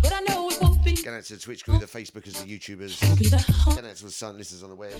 But 0.00 0.12
I 0.12 0.20
know 0.28 0.48
it 0.50 0.62
won't 0.62 0.84
be. 0.84 0.94
Going 1.02 1.16
out 1.16 1.24
to 1.24 1.34
the 1.34 1.40
Twitch 1.40 1.64
crew, 1.64 1.80
the 1.80 1.86
Facebookers, 1.86 2.40
the 2.40 2.46
YouTubers. 2.46 3.00
Going 3.74 3.90
out 3.90 3.96
to 3.96 4.04
the 4.04 4.12
Sun 4.12 4.38
listeners 4.38 4.62
on 4.62 4.70
the 4.70 4.76
web. 4.76 4.92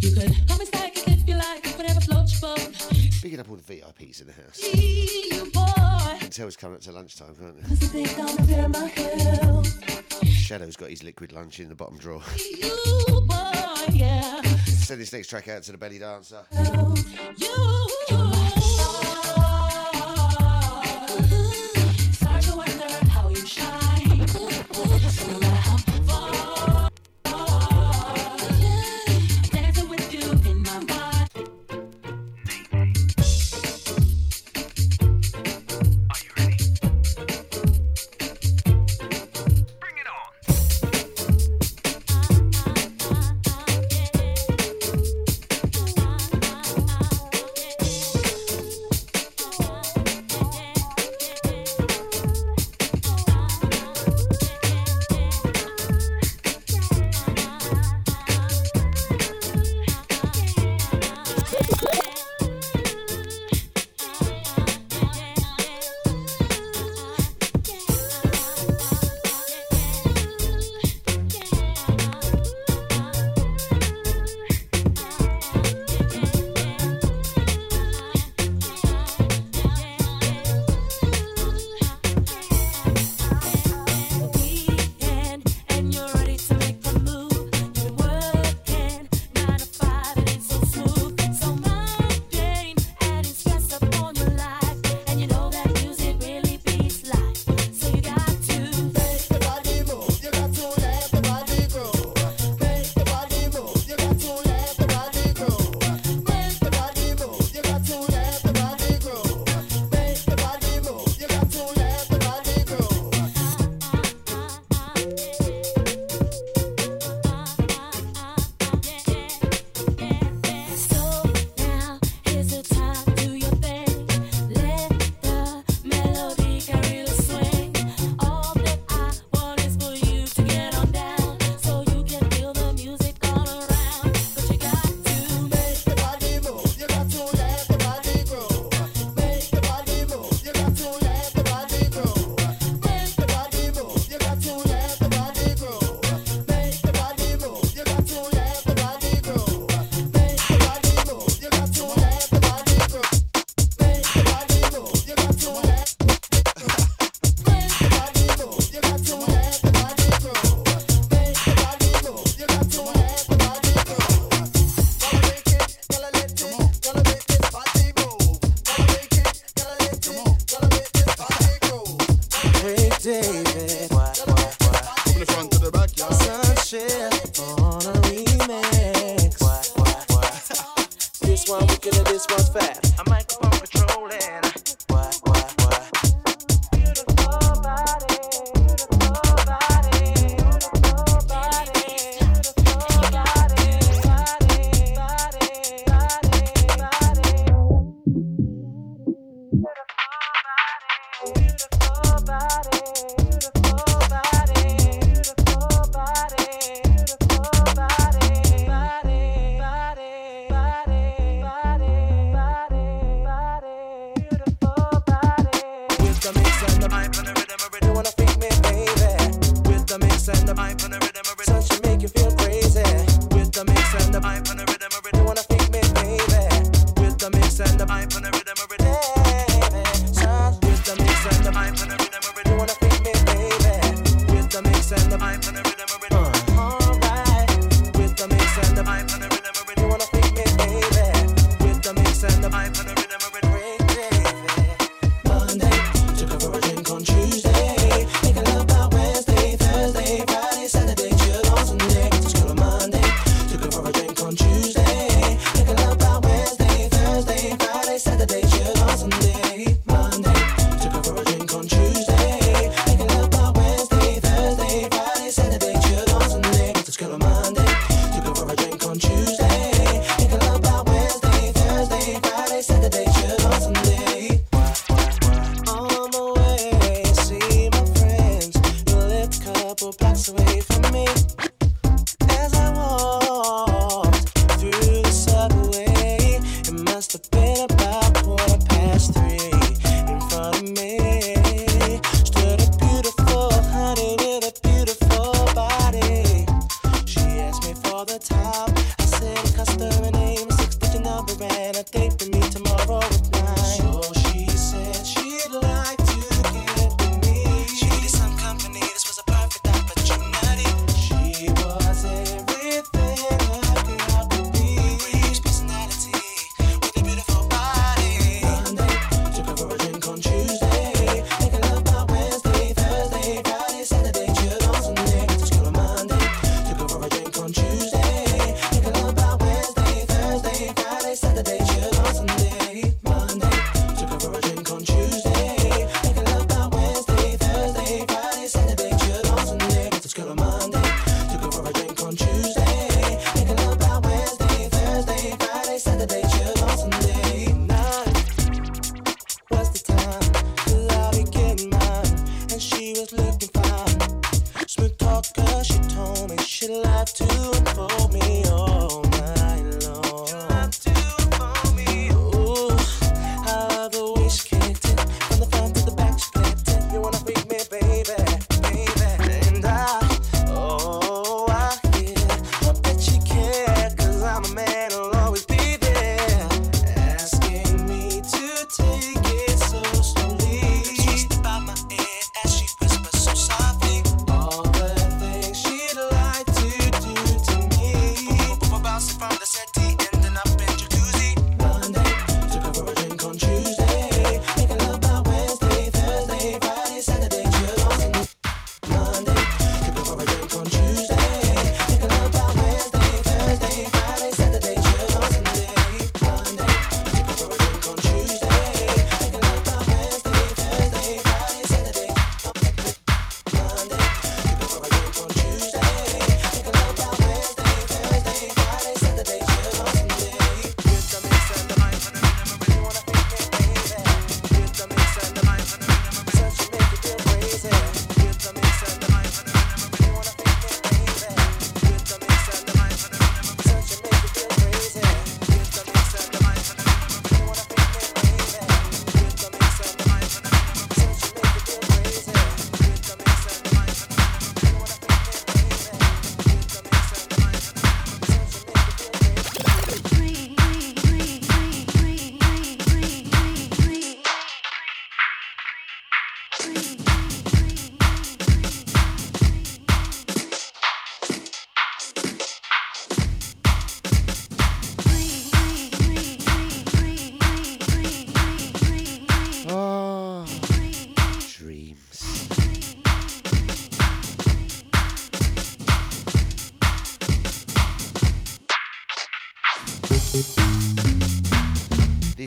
You 0.00 0.14
could 0.14 0.34
call 0.48 0.56
me 0.56 0.64
psychic 0.64 1.06
if 1.06 1.28
you 1.28 1.36
like, 1.36 1.66
if 1.66 1.76
whatever 1.76 2.00
floats 2.00 2.40
your 2.40 2.56
boat. 2.56 2.88
Picking 3.20 3.40
up 3.40 3.50
all 3.50 3.56
the 3.56 3.62
VIPs 3.62 4.22
in 4.22 4.28
the 4.28 4.32
house. 4.32 4.58
You, 4.72 5.44
boy. 5.52 5.66
You 6.14 6.20
can 6.20 6.30
tell 6.30 6.46
it's 6.46 6.56
coming 6.56 6.76
up 6.76 6.82
to 6.84 6.92
lunchtime, 6.92 7.34
can't 7.34 7.56
you? 7.92 8.06
Shadow's 10.50 10.74
got 10.74 10.90
his 10.90 11.04
liquid 11.04 11.30
lunch 11.30 11.60
in 11.60 11.68
the 11.68 11.76
bottom 11.76 11.96
drawer. 11.96 12.22
You, 12.60 13.20
boy, 13.20 13.52
yeah. 13.92 14.42
Send 14.42 15.00
this 15.00 15.12
next 15.12 15.28
track 15.28 15.46
out 15.46 15.62
to 15.62 15.70
the 15.70 15.78
belly 15.78 16.00
dancer. 16.00 16.42
You, 16.50 16.96
you. 17.36 19.29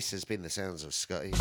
This 0.03 0.11
has 0.11 0.25
been 0.25 0.41
the 0.41 0.49
sounds 0.49 0.83
of 0.83 0.93
Scotte. 0.93 1.31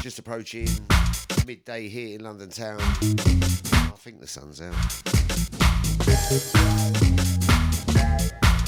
Just 0.00 0.20
approaching 0.20 0.68
midday 1.44 1.88
here 1.88 2.14
in 2.14 2.22
London 2.22 2.50
town. 2.50 2.78
I 2.80 3.94
think 3.96 4.20
the 4.20 4.28
sun's 4.28 4.60
out. 4.62 4.76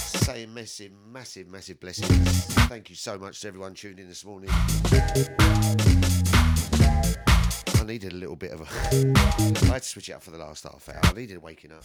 Saying 0.00 0.52
massive, 0.52 0.90
massive, 1.08 1.46
massive 1.46 1.78
blessings. 1.78 2.44
Thank 2.66 2.90
you 2.90 2.96
so 2.96 3.16
much 3.16 3.42
to 3.42 3.48
everyone 3.48 3.74
tuned 3.74 4.00
in 4.00 4.08
this 4.08 4.24
morning. 4.24 4.50
I 7.76 7.84
needed 7.86 8.12
a 8.12 8.16
little 8.16 8.34
bit 8.34 8.50
of 8.50 8.62
a. 8.62 8.64
I 8.64 9.74
had 9.74 9.82
to 9.82 9.88
switch 9.88 10.08
it 10.08 10.14
up 10.14 10.24
for 10.24 10.32
the 10.32 10.38
last 10.38 10.64
half 10.64 10.88
hour. 10.88 10.98
I 11.04 11.12
needed 11.12 11.40
waking 11.40 11.70
up. 11.70 11.84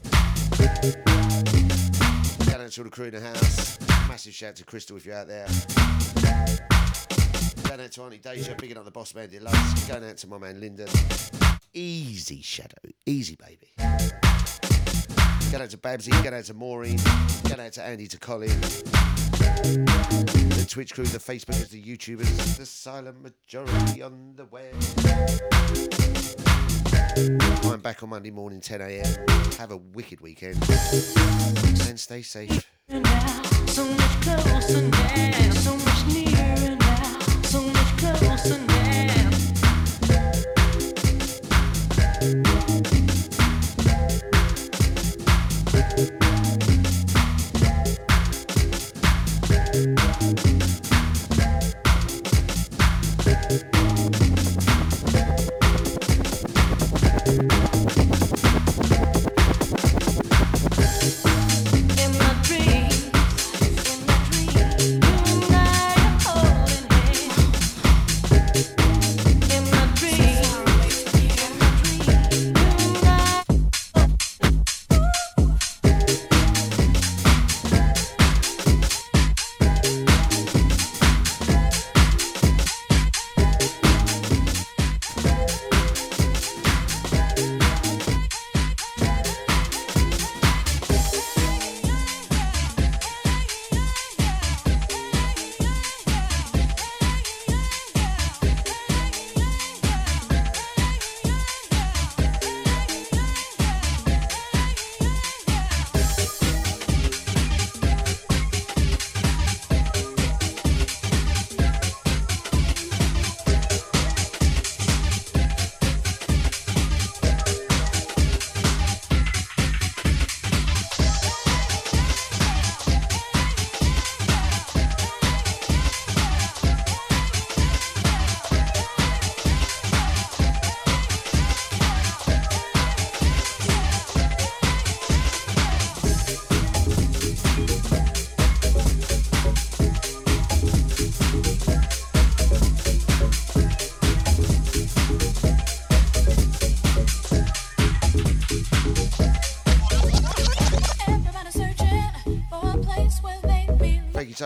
Shout 2.43 2.61
out 2.61 2.71
to 2.71 2.81
all 2.81 2.85
the 2.85 2.89
crew 2.89 3.05
in 3.05 3.13
the 3.13 3.21
house. 3.21 3.79
Massive 4.07 4.33
shout 4.33 4.49
out 4.49 4.55
to 4.57 4.63
Crystal 4.65 4.97
if 4.97 5.05
you're 5.05 5.15
out 5.15 5.27
there. 5.27 5.47
Going 7.63 7.81
out 7.81 7.91
to 7.91 8.01
Auntie 8.03 8.17
Deja, 8.17 8.55
picking 8.55 8.77
up 8.77 8.85
the 8.85 8.91
boss 8.91 9.13
man, 9.13 9.29
the 9.29 9.39
loves. 9.39 9.87
Going 9.87 10.03
out 10.03 10.17
to 10.17 10.27
my 10.27 10.37
man 10.37 10.59
Lyndon. 10.59 10.87
Easy 11.73 12.41
shadow, 12.41 12.77
easy 13.05 13.35
baby. 13.35 13.73
Going 15.51 15.63
out 15.63 15.69
to 15.69 15.77
Babsy, 15.77 16.11
going 16.11 16.33
out 16.33 16.43
to 16.45 16.53
Maureen, 16.53 16.99
going 17.47 17.59
out 17.59 17.73
to 17.73 17.83
Andy, 17.83 18.07
to 18.07 18.17
Colin. 18.17 18.59
The 19.59 20.65
Twitch 20.67 20.93
crew, 20.93 21.05
the 21.05 21.19
Facebookers, 21.19 21.69
the 21.69 21.81
YouTubers, 21.81 22.57
the 22.57 22.65
silent 22.65 23.21
majority 23.21 24.01
on 24.01 24.33
the 24.35 24.45
web. 24.45 24.75
I'm 27.19 27.81
back 27.81 28.01
on 28.01 28.09
Monday 28.09 28.31
morning, 28.31 28.61
10 28.61 28.79
a.m. 28.79 29.27
Have 29.57 29.71
a 29.71 29.77
wicked 29.77 30.21
weekend 30.21 30.55
and 31.89 31.99
stay 31.99 32.21
safe. 32.21 32.65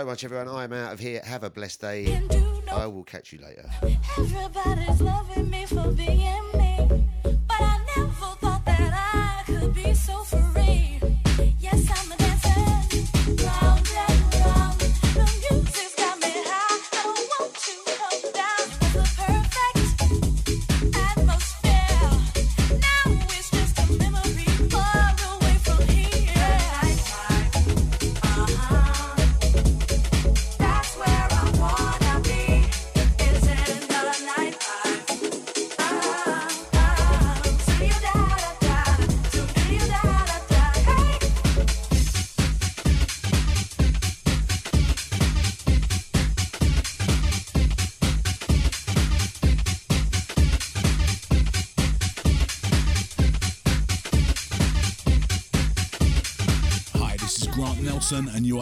so 0.03 0.07
much, 0.07 0.23
everyone. 0.25 0.49
I 0.49 0.65
am 0.65 0.73
out 0.73 0.91
of 0.91 0.99
here. 0.99 1.21
Have 1.23 1.45
a 1.45 1.49
blessed 1.49 1.79
day. 1.79 2.21
I 2.69 2.87
will 2.87 3.05
catch 3.05 3.31
you 3.31 3.39
later. 3.39 3.69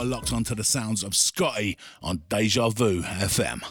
are 0.02 0.06
locked 0.06 0.34
onto 0.34 0.56
the 0.56 0.64
sounds 0.64 1.04
of 1.04 1.16
Scotte 1.16 1.76
on 2.02 2.24
Deja 2.28 2.70
Vu 2.70 3.04
FM. 3.04 3.62